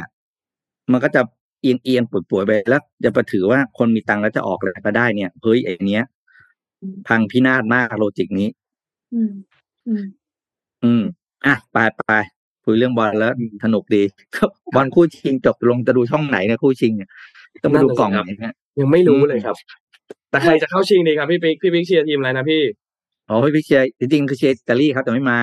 [0.92, 1.22] มันก็จะ
[1.62, 6.04] เอียงเอียงป่วยป่วยๆไปแล้วจะไปถือว่าคนมีตังค์แล้วจะออกอะไรก็ได้เนี่ยเฮ้ยไอ้เนี้ย
[6.82, 8.50] อืมพังพินาศมาก logic นี้
[9.14, 9.32] อืม
[9.88, 10.04] อืม
[10.84, 11.04] อืม
[11.46, 12.14] อะไปไป
[12.64, 14.04] คุยเรื่องบอลแล้วอืมสนุกดี
[14.76, 17.10] บอลคู่ชิงจบลงจะดูช่องไหนเนี่ยคู่ชิงเนี่ย
[17.62, 19.56] ต้องไปดูกล่องไหนเนี่ยยังไม่รู้อืมเลยครับ
[20.30, 22.62] แต่ใครจะเข้าชิงดีครับพี่ปิ๊กพี่ปิ๊กเชียร์ทีมอะไรนะพี่
[23.30, 25.40] อ๋อพี่เชียร์จริงๆคือเชียร์อิตาลีครับแต่ไม่มา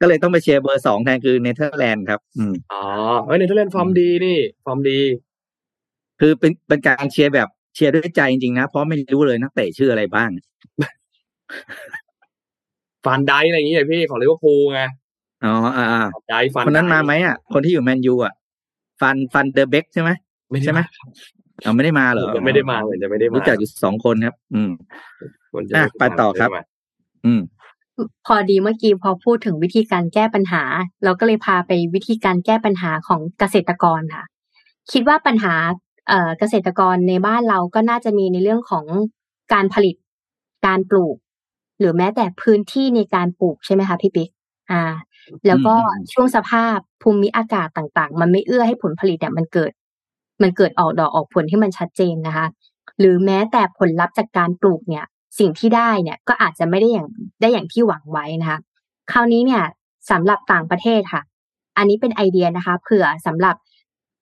[0.00, 2.84] ก็เลยต้องไปเชียร์เบอร์สองแทนคือเนเธอร์แลนด์ครับ อืมอ๋อ
[3.26, 5.00] เฮ้ยเนเธอร์แลนด์ฟอร์มดีนี่ฟอร์มดี
[6.20, 10.30] คือเป็นเป็นการเชียร์แบบเชียร์ด้วยใจจริงๆนะเพราะไม่รู้เลยนักเตะชื่ออะไรบ้าง
[13.04, 14.82] ฟานไดจ์คอะไรอย่างเงี้ยพี่ของลิเวอร์พูลไง
[15.44, 18.32] อ๋ออ่าอ่าฟานไดจ์คฟานคนนั้นมาไหมอะคนที่อยู่แมนยูอะ
[19.00, 20.10] ฟันฟันเดอร์เบกใช่ไหม
[20.50, 20.80] ไม่ใช่ไหม
[21.62, 24.70] เอาไม่ได้มาเหรอจะไม่ได้มาเหมือนจะไม่ได้มารู้จักอยู่สองคนครับ อืม
[25.50, 26.62] เหมือนจะอะม่ด้มาไปต่อครับไม่ได้มา
[27.26, 27.40] อืม
[28.26, 30.62] พอดีเมื่อกี้พอพูดถึงวิธีการแก้ปัญหา
[31.04, 34.24] เราก็เลยพาไปวิธีการแก้ปัญหาของเกษตรกรค่ะ
[34.92, 35.54] คิดว่าปัญหา
[36.08, 38.86] เอ่อเกษตรกรในบ้านเราก็น่าจะมีในเรื่องของ
[39.52, 39.96] การผลิต
[40.66, 41.16] การปลูก
[41.78, 44.28] หรือแม้แต่พื้นที่ในการปลูกใช่ไหมคะพี่ปิ๊ก
[44.70, 44.82] อ่า
[45.46, 49.72] แล้วก็อืมอืมช่วงสภาพภูมิอากาศต่าง ๆ มันไม่เอื้อให้ผลผลิตเนี่ยมันเกิด
[50.42, 52.46] มันเกิดออกดอกออกผลที่มันชัดเจนนะคะ
[53.00, 55.04] หรือแม้แต่ผลลัพธ์จากการปลูกเนี่ย
[55.38, 57.08] สิ่งที่ได้เนี่ยก็อาจจะไม่ได้อย่าง
[57.40, 58.58] ได้อย่างที่หวังไว้นะคะ
[59.12, 59.62] คราวนี้เนี่ย
[60.10, 61.22] สำหรับต่างประเทศค่ะ
[61.76, 63.56] อันนี้เป็นไอเดียนะคะ เผื่อสำหรับ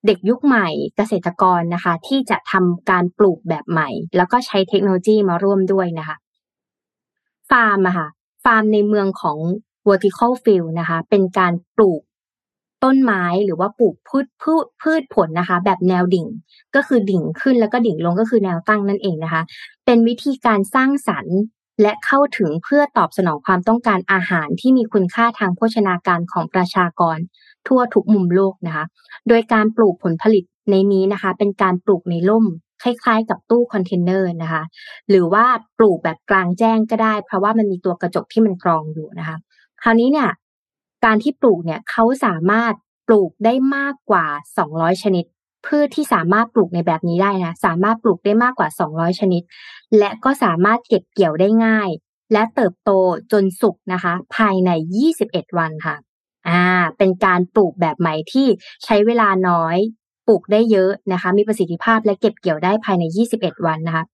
[0.07, 6.17] เด็กยุคใหม่เกษตรกรนะคะ ที่จะทำการปลูกแบบใหม่ แล้วก็ใช้เทคโนโลยีมาร่วมด้วยนะคะ
[7.51, 8.09] ฟาร์มอะค่ะ
[8.45, 9.39] ฟาร์มในเมืองของ
[9.89, 12.03] vertical field นะคะ เป็นการปลูก
[12.85, 16.27] ต้นไม้หรือว่าปลูกพืชพืชพืชผลนะคะ แบบแนวดิ่ง
[16.75, 19.43] ก็คือดิ่งขึ้นแล้วก็ดิ่งลงก็คือแนวตั้งนั่นเองนะคะ
[19.85, 21.39] เป็นวิธีการสร้างสรรค์
[21.83, 27.19] และเข้าถึงเพื่อตอบสนองความต้องการอาหารที่มีคุณค่าทางโภชนาการของประชากร
[27.67, 28.85] ทั่วทุกมุมโลกนะคะ
[29.29, 32.47] โดยการปลูกผลผลิตในนี้นะคะ เป็นการปลูกในร่ม
[32.83, 34.63] คล้ายๆ กับตู้คอนเทนเนอร์นะคะ
[35.09, 35.45] หรือว่า
[35.79, 39.37] ปลูกแบบกลางแจ้งก็ได้ เพราะว่ามันมีตัวกระจกที่มันกรองอยู่นะคะ
[39.83, 40.29] คราวนี้เนี่ย
[41.05, 42.75] การที่ปลูกเนี่ยเขาสามารถ
[43.09, 44.27] ปลูกได้มากกว่า
[44.65, 45.25] 200 ชนิด
[45.67, 49.43] พืชที่สามารถปลูกในแบบนี้ได้นะสามารถปลูกได้มากกว่า 200 ชนิด
[49.99, 51.91] และก็สามารถเก็บเกี่ยวได้ง่าย
[52.33, 52.91] และเติบโต
[53.33, 54.71] จนสุกนะคะ ภายใน
[55.15, 55.97] 21 วันค่ะ
[56.49, 56.63] อ่า
[56.99, 58.47] เป็นการปลูกแบบใหม่ที่
[58.85, 59.77] ใช้เวลาน้อย
[60.27, 63.05] ปลูกได้เยอะนะคะ มีประสิทธิภาพและเก็บเกี่ยวได้ภายใน
[63.37, 64.05] 21 วันนะคะ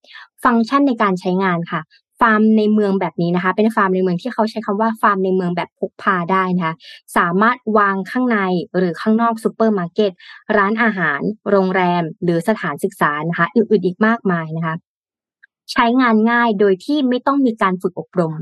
[0.43, 1.81] ฟังก์ชันในการใช้งานค่ะ
[2.21, 6.75] ฟาร์มในเมืองแบบนี้นะคะ เป็นฟาร์มในเมืองที่เขาใช้คำว่าฟาร์มในเมืองแบบพกพาได้นะคะ
[7.17, 8.39] สามารถวางข้างใน
[8.77, 10.11] หรือข้างนอกซูเปอร์มาร์เก็ต
[10.57, 14.75] ร้านอาหาร โรงแรม หรือสถานศึกษานะคะอื่นๆอีกมากมายนะคะ
[15.71, 18.33] ใช้งานง่ายโดยที่ไม่ต้องมีการฝึกอบรม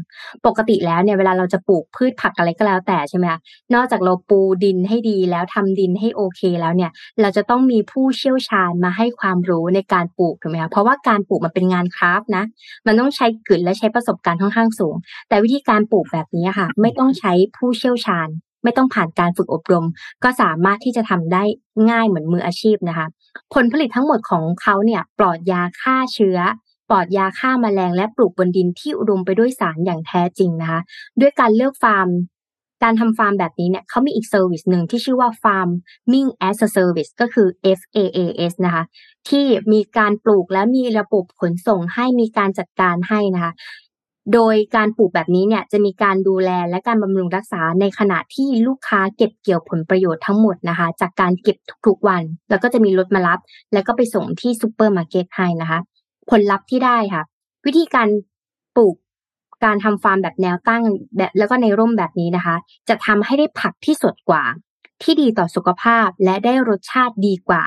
[0.45, 3.39] ปกติแล้วเนี่ยเวลาเราจะปลูกพืชผักอะไรก็แล้วแต่ใช่ไหมคะ
[3.73, 12.43] นอกจากเราปูดินให้ดีแล้วทำดินให้โอเคแล้วเนี่ย เราจะต้องมีผู้เชี่ยวชาญมาให้ความรู้ในการปลูกถูกไหมคะเพราะว่าการปลูกมันเป็นงาน craft นะ
[12.85, 14.95] มันต้องใช้กึ๋นและใช้ประสบการณ์ค่อนข้างสูง
[15.29, 18.29] แต่วิธีการปลูกแบบนี้ค่ะ ไม่ต้องใช้ผู้เชี่ยวชาญ
[18.63, 19.85] ไม่ต้องผ่านการฝึกอบรม
[20.23, 21.43] ก็สามารถที่จะทำได้
[21.89, 23.07] ง่ายเหมือนมืออาชีพนะคะ
[23.53, 26.37] ผลผลิตทั้งหมดของเขาเนี่ยปลอดยาฆ่าเชื้อ
[26.89, 30.81] ปลอดยาฆ่าแมลงและปลูกบนดินที่อุดมไปด้วยสารอย่างแท้จริงนะคะ
[31.21, 32.09] ด้วยการเลือกฟาร์ม
[32.83, 37.47] การทำฟาร์มแบบนี้เนี่ยเขามีอีก service หนึ่งที่ชื่อว่า Farming as a Service ก็คือ
[37.79, 38.83] FAAS นะคะ
[39.29, 43.53] ที่มีการปลูกและมีระบบขนส่งให้มีการจัดการให้นะคะ
[44.33, 53.39] โดยการปลูกแบบนี้เนี่ยจะมีการดูแลและการบำรุงรักษาในขณะที่ลูกค้าเก็บเกี่ยวผลประโยชน์ทั้งหมดนะคะ จากการเก็บทุกๆวัน แล้วก็จะมีรถมารับ
[53.73, 55.79] แล้วก็ไปส่งที่ซูเปอร์มาร์เก็ตให้นะคะ
[56.29, 57.23] ผลลัพธ์ที่ได้ค่ะ
[57.65, 58.07] วิธีการ
[58.75, 58.95] ปลูก
[59.63, 60.83] การทำฟาร์มแบบแนวตั้ง
[61.17, 62.55] แบบแล้วก็ในร่มแบบนี้นะคะ
[62.89, 64.43] จะทำให้ได้ผักที่สดกว่า
[65.03, 67.63] ที่ดีต่อสุขภาพและได้รสชาติดีกว่า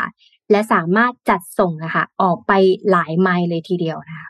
[0.50, 2.52] และสามารถจัดส่งนะคะออกไป
[2.90, 4.28] หลายไมล์เลยทีเดียวนะคะ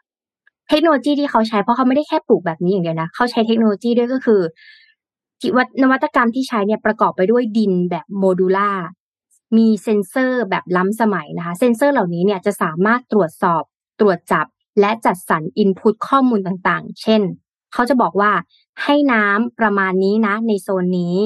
[0.68, 4.40] เทคโนโลยีที่เขาใช้เพราะเขาไม่ได้แค่ปลูกแบบนี้อย่างเดียวนะเขาใช้เทคโนโลยีด้วยก็คือ
[5.56, 8.70] วนวัตกรรมที่ใช้เนี่ยประกอบไปด้วยดินแบบโมดูล่า
[9.56, 13.62] มีเซ็นเซอร์แบบล้ำสมัยนะคะ เซ็นเซอร์เหล่านี้เนี่ยจะสามารถตรวจสอบ
[14.00, 14.46] ตรวจจับ
[14.80, 17.22] และจัดสรรอินพุตข้อมูลต่างๆ เช่น
[17.72, 18.32] เขาจะบอกว่า
[18.82, 21.16] ให้น้ำประมาณนี้นะในโซนนี้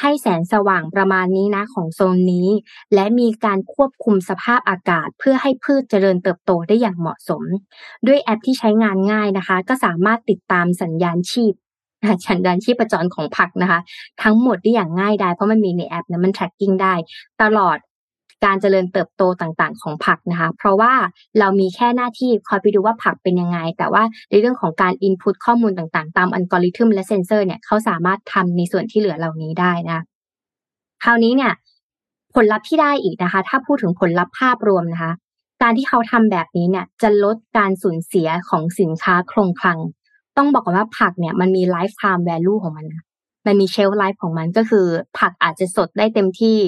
[0.00, 2.48] ให้แสงสว่างประมาณนี้นะของโซนนี้
[2.94, 7.42] และมีการควบคุมสภาพอากาศ เพื่อให้พืชเจริญเติบโตได้อย่างเหมาะสม
[8.06, 11.52] ด้วยแอปที่ใช้งานง่ายนะคะ ก็สามารถติดตามสัญญาณชีพ
[12.28, 13.80] สัญญาณชีพประจรของผักนะคะ
[14.22, 16.94] ทั้งหมดได้อย่างง่ายได้เพราะมันมีในแอปนะมัน tracking ได้
[17.42, 17.78] ตลอด
[18.44, 20.92] การเจริญเติบโตต่างๆ ของผักนะคะ เพราะว่า
[21.38, 30.00] เรามีแค่หน้าที่คอยไปดูว่าผักเป็นยังไง แต่ว่าในเรื่องของการ input ข้อมูลต่างๆ ตามอัลกอริทึมและเซนเซอร์เนี่ยเขาสามารถทำในส่วนที่เหลือเหล่านี้ได้นะ
[31.04, 31.52] คราวนี้เนี่ย
[32.34, 35.12] ผลลัพธ์ที่ได้อีกนะคะ ถ้าพูดถึงผลลัพธ์ภาพรวมนะคะ
[35.62, 39.78] การที่เขาทำแบบนี้เนี่ยจะลดการสูญเสียของสินค้าคงคลัง
[40.36, 43.02] ต้องบอกว่าผักเนี่ยมันมี lifetime value ของมันนะ
[43.46, 44.86] มันมี shelf life ของมันก็คือ
[45.18, 46.58] ผักอาจจะสดได้เต็มที่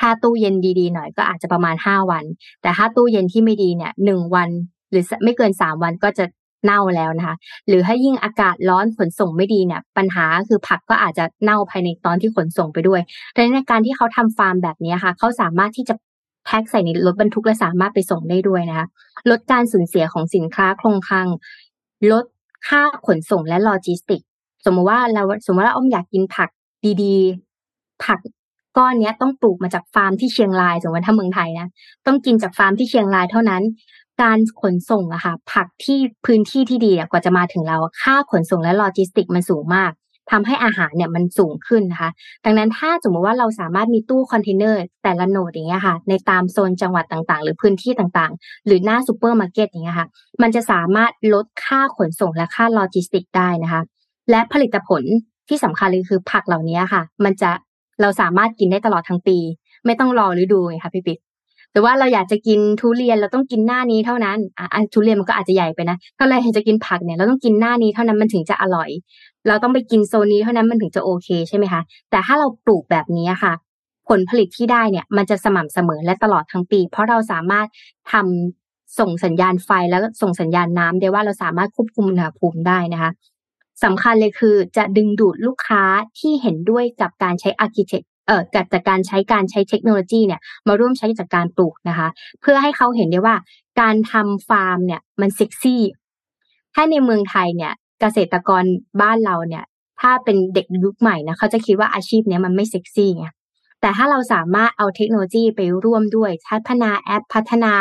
[0.00, 2.24] ถ้าตู้เย็นดีๆหน่อยก็อาจจะประมาณห้าวัน
[2.62, 4.48] แต่ถ้าตู้เย็นที่ไม่ดีเนี่ยหนึ่งวัน
[4.90, 6.24] หรือไม่เกินสามวันก็จะ
[6.64, 7.36] เน่าแล้วนะคะ
[7.68, 13.00] หรือถ้ายิ่งอากาศร้อนขนส่งไม่ดีเนี่ย ปัญหาคือผักก็อาจจะเน่าภายในตอนที่ขนส่งไปด้วย
[13.34, 15.94] ดังนั้นการที่เขาทำฟาร์มแบบนี้ค่ะ เขาสามารถที่จะ
[16.44, 18.86] แพ็คใส่ในรถบรรทุกและสามารถไปส่งได้ด้วยนะคะ
[19.30, 21.28] ลดการสูญเสียของสินค้าคงคลัง
[22.12, 22.24] ลด
[22.68, 24.20] ค่าขนส่งและโลจิสติก
[24.64, 26.48] สมมติว่าเราสมมติว่าอ้อมอยากกินผัก
[27.02, 28.18] ดีๆ ผัก
[28.76, 31.68] ก้อนนี้ต้องปลูกมาจากฟาร์มที่เชียงรายสมมติถ้าเมืองไทยนะ
[32.06, 33.62] ต้องกินจากฟาร์มที่เชียงรายเท่านั้น
[34.22, 39.92] การขนส่งอะค่ะ ผักที่พื้นที่ที่ดีกว่าจะมาถึงเราค่าขนส่งและโลจิสติกมันสูงมาก
[40.30, 42.10] ทำให้อาหารเนี่ยมันสูงขึ้นนะคะ
[42.44, 50.08] ดังนั้นถ้าสมมติว่าเราสามารถมีตู้คอนเทนเนอร์แต่ละ node อย่างเงี้ยค่ะ ในตามโซนจังหวัดต่างๆ หรือพื้นที่ต่างๆ หรือหน้าซูเปอร์มาร์เก็ตอย่างเงี้ยค่ะ
[50.42, 53.82] มันจะสามารถลดค่าขนส่งและค่าโลจิสติกได้นะคะ
[54.30, 55.02] และผลิตผล
[55.48, 57.50] ที่สำคัญเลยคือผักเหล่านี้ค่ะ มันจะ
[58.00, 59.38] เราสามารถกินได้ตลอดทั้งปี
[59.86, 61.18] ไม่ต้องรอฤดูไงคะพี่ปิ๊ก
[61.72, 68.90] หรือว่าเราอยากจะกินทุเรียนเราต้องกินหน้านี้เท่านั้นอะทุเรียนมันก็อาจจะใหญ่ไปนะถ้าเราอยากจะกินผักเนี่ยเราต้องกินหน้านี้เท่านั้นมันถึงจะอร่อย
[69.48, 73.52] เราต้องไปกินโซนนี้เท่านั้นมันถึงจะโอเคใช่ไหมคะแต่ถ้าเราปลูกแบบนี้ค่ะ
[74.08, 77.66] ผลผลิตที่ได้เนี่ย มันจะสม่ำเสมอและตลอดทั้งปี เพราะเราสามารถ
[78.12, 83.10] ทำส่งสัญญาณไฟแล้วส่งสัญญาณน้ำได้ว่าเราสามารถควบคุมอุณหภูมิได้นะคะ
[83.84, 85.82] สำคัญเลยคือจะดึงดูดลูกค้า
[86.18, 92.08] ที่เห็นด้วยกับการใช้อาร์เคเต็กเอ่อจากการใช้การใช้เทคโนโลยีเนี่ยมาร่วมใช้จากการปลูกนะคะ
[92.40, 93.36] เพื่อให้เขาเห็นได้ว่า
[93.80, 95.82] การทำฟาร์มเนี่ยมันเซ็กซี่
[96.74, 98.62] ถ้าในเมืองไทยเนี่ยเกษตรกร
[99.02, 99.64] บ้านเราเนี่ย
[100.00, 103.26] ถ้าเป็นเด็กยุคใหม่นะเขาจะคิดว่าอาชีพเนี้ยมันไม่เซ็กซี่ไง
[103.80, 107.72] แต่ถ้าเราสามารถเอาเทคโนโลยีไปร่วมด้วยพัฒนาแอปพัฒนา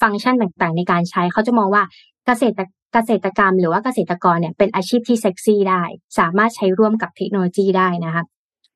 [0.00, 1.82] ฟังก์ชันต่างๆ ในการใช้เขาจะมองว่า
[2.26, 2.62] เกษตร
[2.94, 5.82] เกษตรกรรม หรือว่าเกษตรกรเนี่ยเป็นอาชีพที่เซ็กซี่ได้
[6.18, 8.24] สามารถใช้ร่วมกับเทคโนโลยีได้นะคะ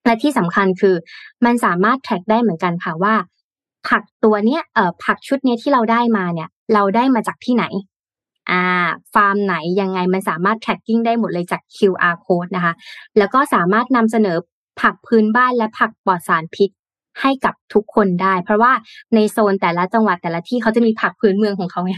[0.04, 0.94] และที่สำคัญคือ
[1.44, 3.14] มันสามารถแทร็กได้เหมือนกันค่ะว่า
[3.88, 7.64] ผักตัวเนี้ยเอ่อผักชุดเนี้ยที่เราได้มาเนี่ย เราได้มาจากที่ไหน
[8.50, 8.62] อ่า
[9.14, 12.72] ฟาร์มไหนยังไงมันสามารถ tracking ได้หมดเลยจาก QR code นะคะ
[13.18, 14.36] แล้วก็สามารถนำเสนอ
[14.80, 16.70] ผักพื้นบ้านและผักปลอดสารพิษ
[17.20, 18.72] ให้กับทุกคนได้ เพราะว่า
[19.14, 21.94] ในโซนแต่ละจังหวัดแต่ละที่เขาจะมีผักพื้นเมืองของเขาไง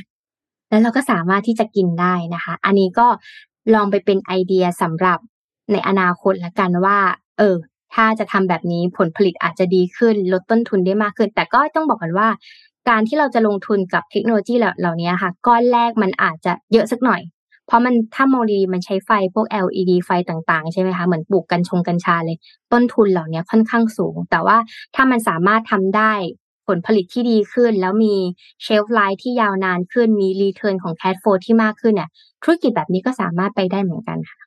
[0.70, 3.06] แล้วเราก็สามารถที่จะกินได้นะคะ อันนี้ก็
[3.74, 5.18] ลองไปเป็นไอเดียสำหรับ
[5.72, 6.98] ในอนาคตละกันว่า
[7.38, 7.56] เออ
[7.94, 12.28] ถ้าจะทำแบบนี้ผลผลิตอาจจะดีขึ้น ลดต้นทุนได้มากขึ้น แต่ก็ต้องบอกกันว่า
[12.88, 17.20] การที่เราจะลงทุนกับเทคโนโลยีเหล่านี้ค่ะ ก้อนแรกมันอาจจะเยอะสักหน่อย
[17.66, 22.36] เพราะมันถ้ามองดีมันใช้ไฟพวก LED ไฟต่างๆ ใช่ไหมคะเหมือนปลูกกัญชงกัญชาเลย
[22.72, 24.56] ต้นทุนเหล่านี้ค่อนข้างสูง แต่ว่า
[24.94, 26.12] ถ้ามันสามารถทำได้
[26.76, 28.14] ผลผลิตที่ดีขึ้น แล้วมี
[28.62, 32.08] shelf life ที่ยาวนานขึ้น มี return ของ cash flow ที่มากขึ้นเนี่ย
[32.42, 34.40] ธุรกิจแบบนี้ก็สามารถไปได้เหมือนกันค่ะ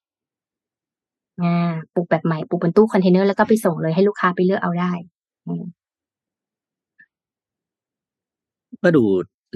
[1.42, 4.92] อ่าปลูกแบบใหม่ปลูกบนตู้คอนเทนเนอร์แล้วก็ไปส่งเลยให้ลูกค้าไปเลือกเอาได้
[8.84, 9.04] ก็ดู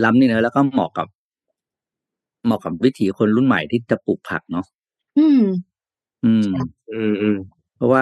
[0.04, 1.08] ล้ำนี่เนอะแล้วก็เหมาะกับ
[2.46, 4.66] เหมาะกับวิถีคนรุ่นใหม่ที่จะปลูกผักเนาะ
[5.18, 5.42] อืม
[6.26, 6.48] อืม
[6.92, 7.38] อืมอืม
[7.78, 8.02] เพราะว่า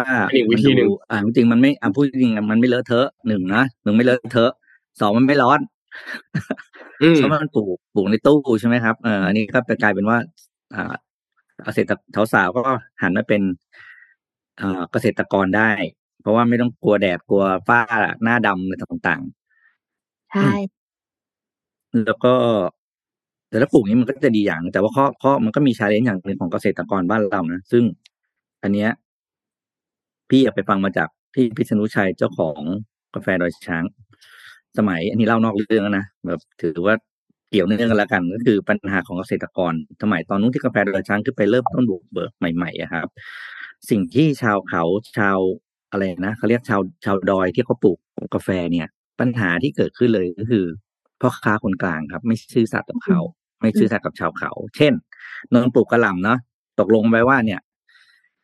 [0.51, 4.51] วิธีหนึ่งอ่าจริงมันไม่อ่าพูดจริงมันไม่เลอะเทอะหนึ่งนะหนึ่งไม่เลอะเทอะ
[5.01, 5.59] สองมันไม่ร้อน
[7.15, 10.17] เพราะมันปลูกปลูกในตู้ใช่ไหมครับเอออันนี้ก็ไปกลายเป็นว่า
[10.75, 10.93] อ่า
[11.65, 11.95] เกษตร
[12.33, 12.61] สาวๆก็
[13.01, 13.41] หันมาเป็น
[14.57, 15.71] เอ่อเกษตรกรได้
[16.21, 17.81] เพราะว่าไม่ต้องกลัวแดดกลัวฝ้า
[18.23, 19.21] หน้าดำอะไรต่าง
[20.31, 22.33] ใช่ๆแล้วก็
[23.49, 27.83] แต่ละปลูกนี้มันก็จะดีอย่างหนึ่งแต่ว่าข้อข้อมันก็มีชาเลนจ์อย่างหนึ่งของเกษตรกรบ้านเรานะซึ่ง
[28.63, 28.89] อันเนี้ย
[30.29, 32.59] พี่อยากไปฟังมาจากพี่พิษณุชัยเจ้าของ
[33.15, 33.83] กาแฟดอยช้าง
[34.77, 36.95] สมัย อันนี้เล่านอกเรื่องนะแบบถือว่า
[37.49, 43.07] เกี่ยวเนื่องกันแล้วกัน ก็คือปัญหาของเกษตรกร สมัยตอนนู้นที่กาแฟดอยช้างขึ้นไปเริ่มต้นบุกเบิกใหม่ๆครับ
[43.89, 44.83] สิ่งที่ชาวเขา
[45.17, 45.37] ชาว
[45.91, 47.97] อะไรนะเขาเรียกชาวชาวดอยที่เขาปลูก
[48.33, 48.87] กาแฟเนี่ย
[49.19, 50.65] ปัญหาที่เกิดขึ้นเลยก็คือ
[51.21, 53.19] พ่อค้าคนกลางครับ ไม่ซื่อสัตย์กับเขา
[53.61, 54.93] ไม่ซื่อสัตย์กับชาวเขา เช่น
[55.51, 56.39] นนปลูกกระหล่ำเนาะ
[56.79, 57.59] ตกลงไปว่าเนี่ย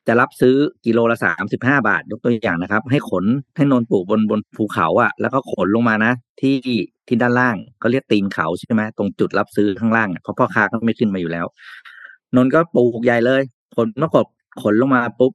[0.07, 3.25] จะรับซื้อกิโลละสามสิบห้าบาทยกตัวอย่างนะครับ ให้ขน
[3.55, 6.55] ให้นนท์ปลูกบนบนภูเขาอะ่ะ แล้วก็ขนลงมานะ ที่
[7.07, 11.45] ที่ด้านล่างเขาเรียกตีนเขาใช่ไหมตรงจุดรับซื้อข้างล่างอะเพราะพ่อค้าก็ไม่ขึ้นมาอยู่แล้ว
[12.35, 13.41] นนท์ก็ปลูกใหญ่เลย
[13.75, 14.25] ขนมากด
[14.61, 15.31] ขนลงมาปุ๊บ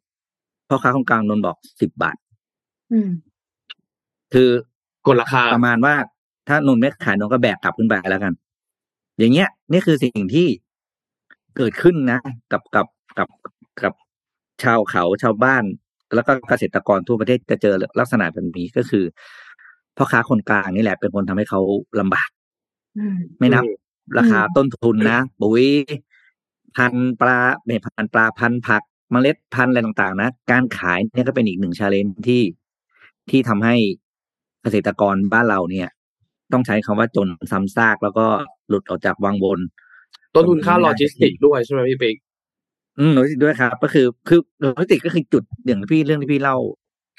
[0.68, 2.16] พ่อค้าคนกลางนนท์บอกสิบบาท
[2.92, 3.10] อืม
[4.32, 4.50] คือ
[5.06, 5.94] กดราคาประมาณว่า
[6.48, 8.32] ถ้านนท์ไม่ขายนนท์ก็แบกกลับขึ้นไปแล้วกัน
[9.18, 10.46] อย่างเงี้ย นี่คือสิ่งที่
[11.56, 12.18] เกิดขึ้นนะ
[12.52, 12.86] กับกับ
[13.18, 13.54] กับกับ
[14.62, 15.64] ชาวเขาชาวบ้าน
[16.14, 19.04] แล้วก็เกษตรกรทั่วประเทศจะเจอลักษณะแบบนี้ก็คือ
[19.96, 21.60] พ่อค้าคนกลางนี่แหละเป็นคนทำให้เขา
[22.00, 22.28] ลำบาก
[22.98, 23.84] อืมไม่นับอืม
[24.18, 25.66] ราคาต้นทุนนะปุ๋ย
[26.76, 32.42] พันธุ์ปลาไม่พันธุ์ปลาพันธุ์ผักเมล็ดพันธุ์อะไรต่างๆ นะ การขายเนี่ยก็เป็นอีกหนึ่ง challenge ที่
[33.30, 33.74] ที่ทำให้
[34.62, 35.88] เกษตรกรบ้านเราเนี่ย
[36.52, 38.26] ต้องใช้คำว่าจนซ้ำซากแล้วก็
[38.68, 39.60] หลุดออกจากวังวน
[40.34, 42.16] ต้นทุนค่าโลจิสติกด้วยใช่ไหมพี่ปิ๊ก
[42.98, 46.56] อืมโลจิสติกด้วยครับ ก็คือคือโลจิสติกก็คือจุดอย่างที่พี่เรื่องที่พี่เล่า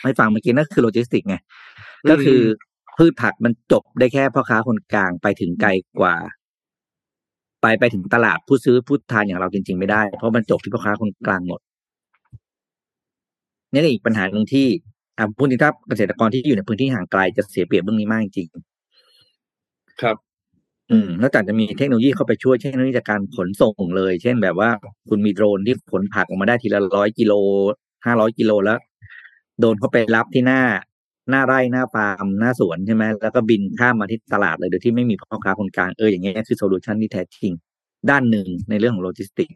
[0.04, 1.36] ให้ฟังเมื่อกี้นั่นคือโลจิสติกไง
[2.10, 2.42] ก็คือ
[2.98, 5.70] พืชผักมันจบได้แค่พ่อค้าคนกลางไปถึงไกล
[6.00, 6.16] กว่า
[7.62, 11.60] ไปไปถึงตลาดผู้ซื้อผู้ทานอย่างเราจริง ๆ ไม่ได้ เพราะมันจบที่พ่อค้าคนกลางหมด
[13.72, 14.68] นี่ก็อีกปัญหาหนึ่งที่
[15.18, 18.50] อ่าพูดถึงถ้าเกษตรกรที่อยู่ในพื้นที่ห่างไกลจะเสียเปรียบเรื่องนี้มากจริง
[20.02, 20.27] ครับ
[20.92, 24.70] อืมนอกจากจะมีเทคโนโลยีเข้าไปช่วยเช่นเทคโนโลยีจากการขนส่งเลย เช่นแบบว่า
[25.10, 27.34] คุณมีโดรนที่ขนผักออกมาได้ทีละร้อยกิโล
[28.06, 28.80] ห้าร้อยกิโลแล้ว
[29.60, 30.62] โดนเขาไปรับที่หน้า
[31.30, 37.52] หน้าไร่หน้าฟาร์มหน้าสวนใช่ไหมแล้วก็บินข้ามมาที่ตลาดเลยโดยที่ไม่มีพ่อค้าคนกลางเอออย่างเงี้ยคือ solution ที่แท้จริง
[38.10, 39.50] ด้านหนึ่งในเรื่องของโลจิสติก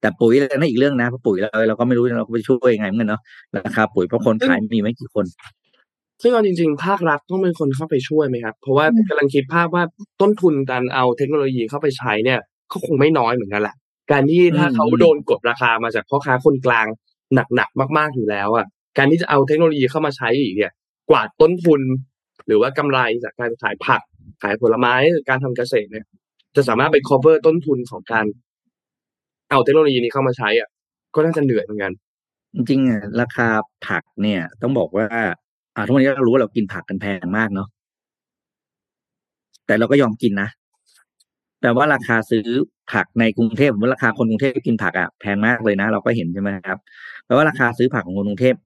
[0.00, 3.20] แต่ปุ๋ยนั่นอีกเรื่องนะเพราะปุ๋ยเราเราก็ไม่รู้เราก็ไปช่วยยังไงเหมือนกันเนาะ
[3.56, 5.26] ราคาปุ๋ยเพราะคนขายมีไม่กี่คน
[6.22, 9.84] ซึ่งเอาจริงๆ ภาครัฐต้องเป็นคนเข้าไปช่วยไหมครับ เพราะว่าอืมกำลังคิดภาพว่า
[10.20, 12.40] ต้นทุนการเอาเทคโนโลยีเข้าไปใช้เนี่ย
[12.72, 13.76] ก็คงไม่น้อยเหมือนกันแหละ
[14.12, 16.86] การที่ถ้าอืมเขาโดนกดราคามาจากพ่อค้าคนกลาง
[17.34, 18.66] หนักๆมาก ๆอยู่แล้วอะ
[18.98, 20.72] การที่จะเอาเทคโนโลยีเข้ามาใช้อีกเนี่ย
[21.10, 21.80] กว่าดต้นทุน
[22.46, 24.02] หรือว่ากำไรจากการขายผัก
[24.42, 26.06] ขายผลไม้หรือการทำเกษตรเนี่ย
[26.56, 28.26] จะสามารถไป cover ต้นทุนของการ
[29.50, 30.68] เอาเทคโนโลยีนี้เข้ามาใช้อะ
[31.14, 31.92] ก็น่าจะเหนื่อยเหมือนกัน
[32.54, 33.48] จริงๆอะราคา
[33.86, 35.06] ผักเนี่ยต้องบอกว่า
[35.76, 37.68] อ่าทุกวันนี้เรารู้ว่าเรากินผักกันแพงมากเนาะ
[39.66, 40.48] แต่เราก็ยอมกินนะ
[41.62, 42.46] แต่ว่าราคาซื้อ
[42.92, 46.78] ผักในกรุงเทพผมว่าราคาคนกรุงเทพกินผักอะแพงมากเลยนะ เราก็เห็นใช่ไหมครับ
[47.26, 48.56] แปลว่าราคาซื้อผักของคนกรุงเทพ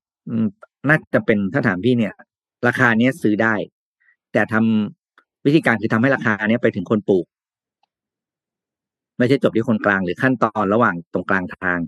[0.88, 2.14] น่าจะเป็นถ้าถามพี่เนี่ย
[2.68, 3.54] ราคาเนี้ยซื้อได้
[4.32, 7.26] แต่ทำวิธีการคือทำให้ราคาเนี้ยไปถึงคนปลูก
[9.18, 11.78] ไม่ใช่จบที่คนกลางหรือขั้นตอนระหว่างตรงกลางทาง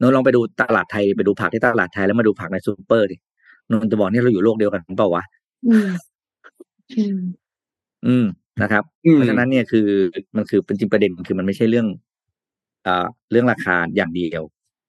[0.00, 3.16] นนท์ลองไปดูตลาดไทยไปดูผักที่ตลาดไทยแล้วมาดูผักในซูเปอร์ดิ
[3.70, 5.24] นนท์จะบอกนี่เราอยู่โลกเดียวกันเปล่าวะ
[5.68, 5.90] อืม
[6.96, 7.18] อืม
[8.06, 8.26] อืม
[8.62, 9.88] นะครับอืมเพราะฉะนั้นเนี่ยคือ
[10.36, 11.86] มันคือเป็นจริงประเด็นคือมันไม่ใช่เรื่อง
[12.86, 14.42] อ่าเรื่องราคาอย่างเดียว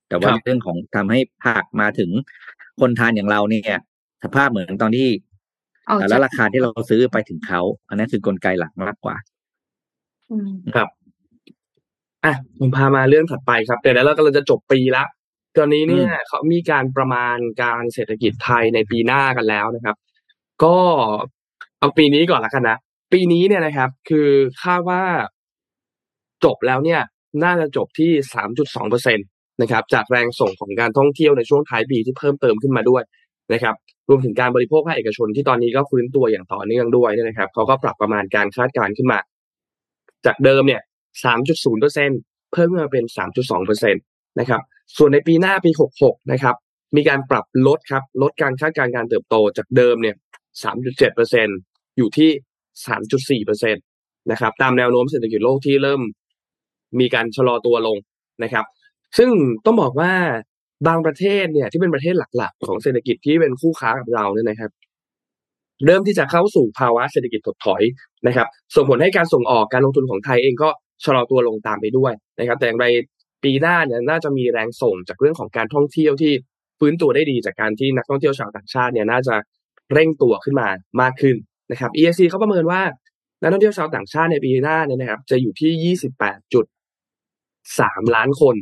[0.10, 2.12] แต่ว่าครับเรื่องของทำให้ผักมาถึง
[2.80, 3.80] คนทานอย่างเราเนี่ย
[4.24, 5.08] สภาพเหมือนตอนที่
[5.90, 9.16] ออกแล้จากวราคาที่เราซื้อไปถึงเขา อันนั้นคือกลไกหลักมากกว่า
[10.32, 10.90] อืมครับ
[12.26, 15.04] อะผมพามาเรื่องถัดไปครับเดี๋ยวเรากำลังจะจบปีละ
[15.58, 19.96] ตอนนี้เนี่ยเขามีการประมาณการเศรษฐกิจไทยในปีหน้ากันแล้วนะครับ
[20.64, 20.78] ก็
[21.80, 22.78] เอาปีนี้ก่อนละกันนะ
[23.14, 24.30] ปีนี้เนี่ยนะครับ คือ
[24.64, 25.04] คาดว่า
[26.46, 27.02] จบแล้วเนี่ย
[27.44, 28.12] น่าจะจบที่
[28.52, 29.24] 3.2เปอร์เซ็นต
[29.62, 33.04] นะครับ จากแรงส่งของการท่องเที่ยวในช่วงท้ายปีที่เพิ่มเติมขึ้นมาด้วย
[33.54, 33.76] นะครับ
[34.10, 39.20] รวมถึงการบริโภคภาคเอกชนที่ตอนนี้ก็ฟื้นตัวอย่างต่อเนื่องด้วยเนยนะครับเขาก็ปรับประมาณการคาดการณ์ขึ้นมา
[40.26, 40.82] จากเดิมเนี่ย
[41.32, 42.10] 3.0เปอร์เซ็น
[42.54, 44.00] เพิ่มขึ้นมาเป็น3.2เปอร์เซ็นต
[44.40, 44.62] นะครับ
[44.98, 45.72] ส่วนในปีหน้าปี
[46.02, 46.56] 66 นะครับ
[46.96, 50.16] มีการปรับลดครับ ลดการคาดการณ์การเติบโตจากเดิมเนี่ย
[50.64, 51.48] 3.7เปอร์เซ็น
[51.98, 52.30] อยู่ที่
[53.42, 53.80] 3.4เปอร์เซ็นต
[54.32, 56.02] นะครับ ตามแนวโน้มเศรษฐกิจโลกที่เริ่ม
[57.00, 57.98] มีการชะลอตัวลง
[58.44, 58.66] นะครับ
[59.18, 59.30] ซึ่ง
[59.66, 60.14] ต้องบอกว่า
[60.88, 64.72] บางประเทศเนี่ยที่เป็นประเทศหลักๆ ของเศรษฐกิจที่เป็นคู่ค้ากับเราเนี่ยนะครับ
[65.86, 67.84] เริ่มที่จะเข้าสู่ภาวะเศรษฐกิจถดถอย
[68.28, 70.70] นะครับ ส่งผลให้การส่งออกการลงทุนของไทยเองก็
[71.06, 72.86] ชะลอตัวลงตามไปด้วยนะครับ แต่อย่างไร
[73.46, 76.34] ปีหน้าเนี่ยน่าจะมีแรงส่งจากเรื่องของการท่องเที่ยวที่
[76.80, 79.36] ฟื้นตัวได้ดีจากการที่นักท่องเที่ยวชาวต่างชาติเนี่ยน่าจะ
[79.94, 80.68] เร่งตัวขึ้นมา
[81.02, 81.36] มากขึ้น
[81.72, 82.82] นะครับ EAC เขาประเมินว่า
[83.42, 85.96] นักท่องเที่ยวชาวต่างชาติในปีหน้าเนี่ยนะครับ จะอยู่ที่
[86.86, 88.56] 28.3 ล้านคน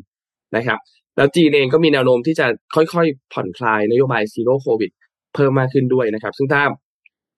[0.58, 0.80] นะครับ
[1.18, 4.92] แล้วจีนเองก็มีแนวโน้มที่จะค่อยๆ ผ่อนคลายนโยบายซีโร่โควิด
[5.36, 6.62] เพิ่มมากขึ้นด้วยนะครับ ซึ่งถ้า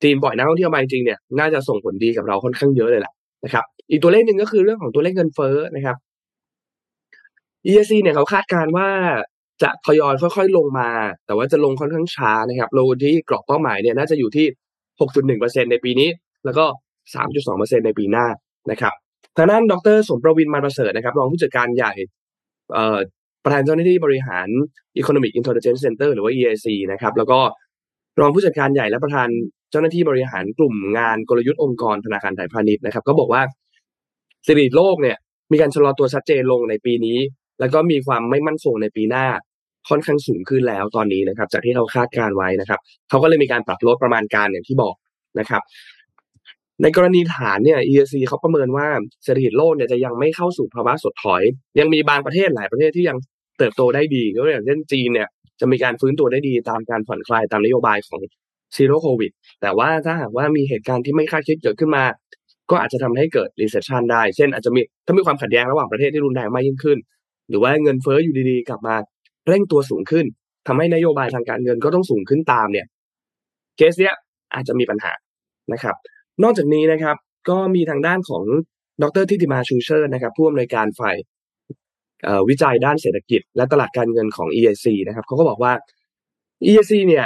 [0.03, 3.13] จีนปล่อยนักท่องเที่ยวมาจริงเนี่ยน่าจะส่งผลดีกับเราค่อนข้างเยอะเลยแหละ
[3.45, 5.97] นะครับ อีกตัวเลขหนึ่งก็คือเรื่องของตัวเลขเงินเฟ้อนะครับ
[7.67, 8.89] EAC เนี่ยเขาคาดการณ์ว่า
[9.63, 10.89] จะทยอยค่อยๆลงมา
[11.25, 14.45] แต่ว่าจะลงค่อนข้างช้านะครับโลที่กรอบเป้าหมายเนี่ยน่าจะอยู่ที่
[14.99, 16.09] 6.1%ในปีนี้
[16.45, 16.65] แล้วก็
[17.15, 18.25] 3.2%ในปีหน้า
[18.71, 18.93] นะครับ
[19.37, 21.93] ทางด้านดรสมประวินมาประเสริฐนะครับรองผู้จัดการใหญ่
[22.73, 22.97] เอ่อ
[23.43, 24.47] ประธานเจ้าหน้าที่บริหาร
[25.01, 27.39] Economic Intelligence Center หรือว่า EIC นะครับแล้วก็
[28.19, 29.27] รองผู้จัดการใหญ่และประธาน
[29.71, 33.41] เจ้าหน้าที่บริหารกลุ่มงานกลยุทธ์องค์กรธนาคารไทยพาณิชย์นะครับ ก็บอกว่า
[34.43, 35.17] เศรษฐกิจโลกเนี่ย
[35.51, 37.17] มีการชะลอตัวชัดเจนลงในปีนี้
[37.59, 39.25] แล้วก็มีความไม่มั่นคงในปีหน้า
[39.89, 42.79] ค่อนข้างสูงขึ้นแล้วตอนนี้นะครับ จากที่เราคาดการไว้นะครับ
[43.09, 44.95] เขาก็เลยมีการปรับลดประมาณการอย่างที่บอก
[45.39, 45.61] นะครับ
[46.81, 48.87] ในกรณีฐานเนี่ย EAC เขาประเมินว่า
[49.23, 51.43] เศรษฐกิจโลกเนี่ยจะยังไม่เข้าสู่ภาวะถดถอย
[51.79, 53.17] ยังมีบางประเทศหลายประเทศที่ยัง
[53.57, 55.27] เติบโตได้ดียกอย่างเช่นจีนเนี่ย
[55.59, 58.21] จะมีการฟื้นตัวได้ดีตามการผ่อนคลายตามนโยบายของ
[58.75, 59.31] Zero COVID
[59.61, 62.03] แต่ว่าถ้าหากว่ามีเหตุการณ์ที่ไม่คาดคิดเกิดขึ้นมา
[62.71, 66.97] ก็อาจจะทำให้เกิด recession ได้ เช่นอาจจะมีถ้ามีความขัดแย้งระหว่างประเทศที่รุนแรงมากยิ่งขึ้น
[67.49, 68.95] หรือว่าเงินเฟ้ออยู่ดีๆ กลับมา
[69.47, 70.25] เร่งตัวสูงขึ้น
[70.67, 72.85] ทำให้นโยบายทางการเงินก็ต้องสูงขึ้นตามเนี่ย
[73.77, 74.13] เคสเนี้ย
[74.53, 75.13] อาจจะมีปัญหา
[75.73, 75.95] นะครับ
[76.43, 77.15] นอกจากนี้นะครับ
[77.49, 78.43] ก็มีทางด้านของ
[79.03, 81.15] ดรทิติมาชูเชอร์นะครับผู้อำนวยการฝ่าย
[82.49, 85.73] วิจัยด้านเศรษฐกิจ และตลาดการเงินของ EIC นะครับเขาก็บอกว่า
[86.69, 87.25] EIC เนี่ย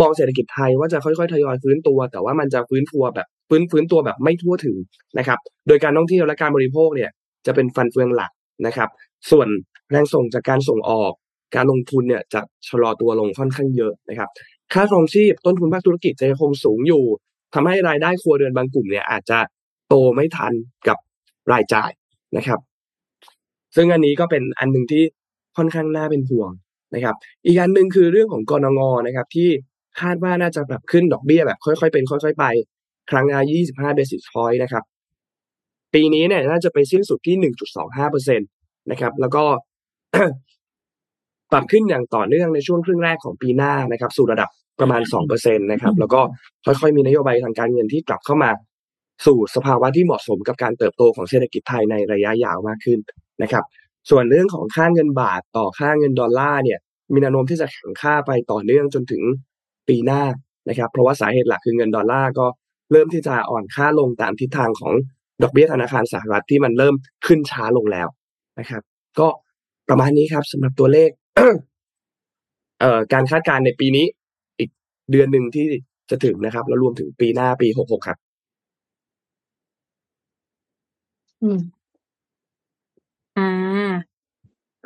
[0.00, 4.76] มองเศรษฐกิจไทยว่าจะค่อยๆทยอยฟื้นตัว แต่ว่ามันจะฟื้นตัวแบบฟื้นฟื้นตัวแบบไม่ทั่วถึง
[5.18, 7.10] นะครับ โดยการท่องเที่ยวและการบริโภคเนี่ย
[7.46, 8.30] จะเป็นฟันเฟืองหลัก
[8.66, 8.88] นะครับ
[9.30, 9.48] ส่วน
[9.90, 11.12] แรงส่งจากการส่งออก
[11.56, 14.30] การลงทุนเนี่ยจะชะลอตัวลงค่อนข้างเยอะนะครับ
[14.72, 17.04] ค่าครองชีพต้นทุนภาคธุรกิจจะยังคงสูงอยู่
[17.54, 19.38] ทำให้รายได้ครัวเรือนบางกลุ่มเนี่ยอาจจะ
[19.88, 20.52] โตไม่ทัน
[20.88, 20.98] กับ
[21.52, 21.90] รายจ่าย
[22.36, 22.60] นะครับ
[23.76, 25.02] ซึ่งอันนี้ก็เป็นอันหนึ่งที่
[25.56, 26.50] ค่อนข้างน่าเป็นห่วง
[26.94, 27.16] นะครับ
[27.46, 29.48] อีกอันหนึ่งคือเรื่องของกรงงนะครับ ที่
[30.00, 32.44] คาดว่าน่าจะแบบขึ้นดอกเบี้ยแบบ ค่อยๆเป็น ค่อย ๆ ไป
[33.10, 33.40] ครั้งละ
[33.70, 34.84] 25 basis point นะครับ
[35.94, 37.36] ปีนี้เนี่ยน่าจะไปสิ้นสุดที่
[37.74, 38.48] 1.25เปอร์เซ็นต์
[38.90, 39.44] นะครับ แล้วก็
[41.52, 44.48] ปรับขึ้นอย่างต่อเนื่องในช่วงครึ่งแรกของปีหน้านะครับ สู่ระดับ
[44.80, 46.20] ประมาณ2%นะครับ แล้วก็
[46.66, 48.50] ค่อยๆ มีนโยบายทางการเงินที่กลับเข้ามา
[49.26, 52.98] สู่สภาวะที่เหมาะสมกับการเติบโตของเศรษฐกิจไทยในระยะยาวมากขึ้น
[53.42, 53.64] นะครับ
[54.10, 56.78] ส่วนเรื่องของค่าเงินบาทต่อค่าเงินดอลลาร์เนี่ย
[57.12, 59.22] มีแนวโน้มที่จะแข็งค่าไปต่อเนื่องจนถึง
[59.88, 60.22] ปีหน้า
[60.68, 62.46] นะครับ เพราะว่าสาเหตุหลักคือเงินดอลลาร์ก็
[62.92, 64.92] เริ่มที่จะอ่อนค่าลงตามทิศทางของ
[65.42, 66.94] ดอกเบี้ยธนาคารสหรัฐที่มันเริ่ม
[67.26, 68.08] ขึ้นช้าลงแล้ว
[68.58, 68.82] นะครับ
[69.18, 69.28] ก็
[69.88, 71.10] ประมาณนี้ครับสำหรับตัวเลข
[72.80, 74.06] เอ่อการคาดการณ์ในปีนี้
[74.58, 74.70] อีก
[75.10, 75.66] เดือนหนึ่งที่
[76.10, 78.18] จะถึงนะครับ แล้วรวมถึงปีหน้าปีหกหกครับ
[81.42, 81.58] อืม
[83.36, 83.42] อ่า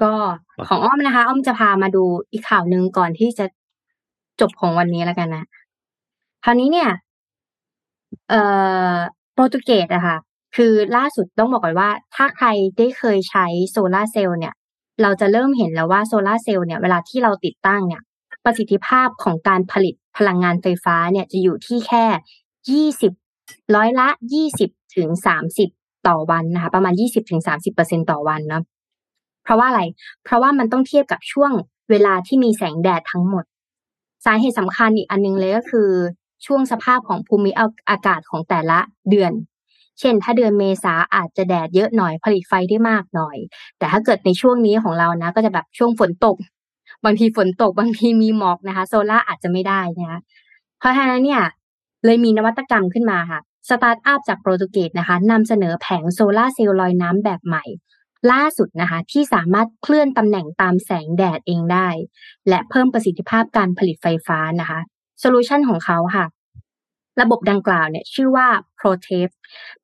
[0.02, 0.12] ก็
[0.68, 3.46] ของอ้อมนะคะ อ้อมจะพามาดูอีกข่าวหนึ่งก่อนที่จะ
[4.40, 5.44] จบของวันนี้แล้วกันนะ
[6.44, 6.88] คราวนี้เนี่ย
[8.28, 8.40] เอ่
[8.94, 8.96] อ
[9.32, 10.16] โปรตุเกสอะค่ะ
[10.56, 12.48] คือล่าสุดต้องบอกก่อนว่า ถ้าใคร
[12.78, 14.54] ได้เคยใช้โซลาร์เซลล์เนี่ย
[15.02, 18.02] เราจะเริ่มเห็นแล้วว่าโซลาร์เซลล์เนี่ยเวลาที่เราติดตั้งเนี่ย
[18.44, 22.04] ประสิทธิภาพของการผลิตพลังงานไฟฟ้าเนี่ยจะอยู่ที่แค่
[22.70, 23.12] ยี่สิบ
[23.74, 25.68] ร้อยละยี่สิบถึงสามสิบ
[26.08, 28.62] ต่อวันนะคะ ประมาณยี่สิบถึงสามสิบเปอร์เซ็นต่อวันเนาะ
[29.44, 29.82] เพราะว่าอะไร
[30.24, 31.52] เพราะว่ามันต้องเทียบกับช่วง
[31.90, 33.44] เวลาที่มีแสงแดดทั้งหมด
[34.24, 35.90] สาเหตุสำคัญอีกอันนึงเลยก็คือ
[36.46, 37.50] ช่วงสภาพของภูมิ
[37.90, 38.78] อากาศของแต่ละ
[39.10, 39.32] เดือน
[40.00, 43.36] เช่น ถ้าเดือนเมษาอาจจะแดดเยอะหน่อยผลิตไฟได้มากหน่อย
[43.78, 46.36] แต่ถ้าเกิดในช่วงนี้ของเรานะ ก็จะแบบช่วงฝนตก
[47.04, 50.18] บางทีฝนตกบางทีมีหมอกนะคะ โซล่าอาจจะไม่ได้นะคะ
[50.78, 51.42] เพราะฉะนั้นเนี่ย
[52.04, 57.64] เลยมีนวัตกรรมขึ้นมาค่ะสตาร์ทอัพจากโปรตุเกสนะคะนำเสนอแผงโซลาเซลล์ลอยน้ำแบบใหม่
[58.32, 61.88] ล่าสุดนะคะ ที่สามารถเคลื่อนตำแหน่งตามแสงแดดเองได้
[62.48, 64.80] และเพิ่มประสิทธิภาพการผลิตไฟฟ้านะคะ
[65.20, 66.24] solution ของเขาค่ะ
[67.20, 68.48] ระบบดังกล่าวเนี่ยชื่อว่า
[68.78, 69.34] Protevus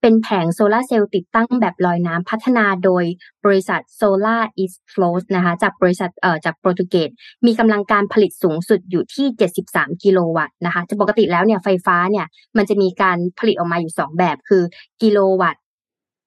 [0.01, 3.05] เป็นแผงโซลาร์เซลล์ติดตั้งแบบลอยน้ำพัฒนาโดย
[3.45, 7.11] บริษัท SolarisFloat นะคะจากบริษัทเอ่อจากโปรตุเกส
[7.47, 9.27] มีกำลังการผลิตสูงสุดอยู่ที่
[9.65, 12.27] 73 กิโลวัตต์นะคะจะปกติแล้วเนี่ยไฟฟ้าเนี่ย
[12.57, 14.63] มันจะมีการผลิตออกมาอยู่ 2 แบบคือ
[15.03, 15.63] กิโลวัตต์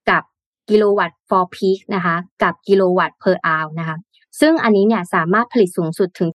[0.10, 0.24] กับ
[0.70, 3.98] กิโลวัตต์ for peak นะคะกับกิโลวัตต์ per hour นะคะ
[4.40, 6.30] ซึ่งอันนี้เนี่ยสามารถผลิตสูงสุดถึง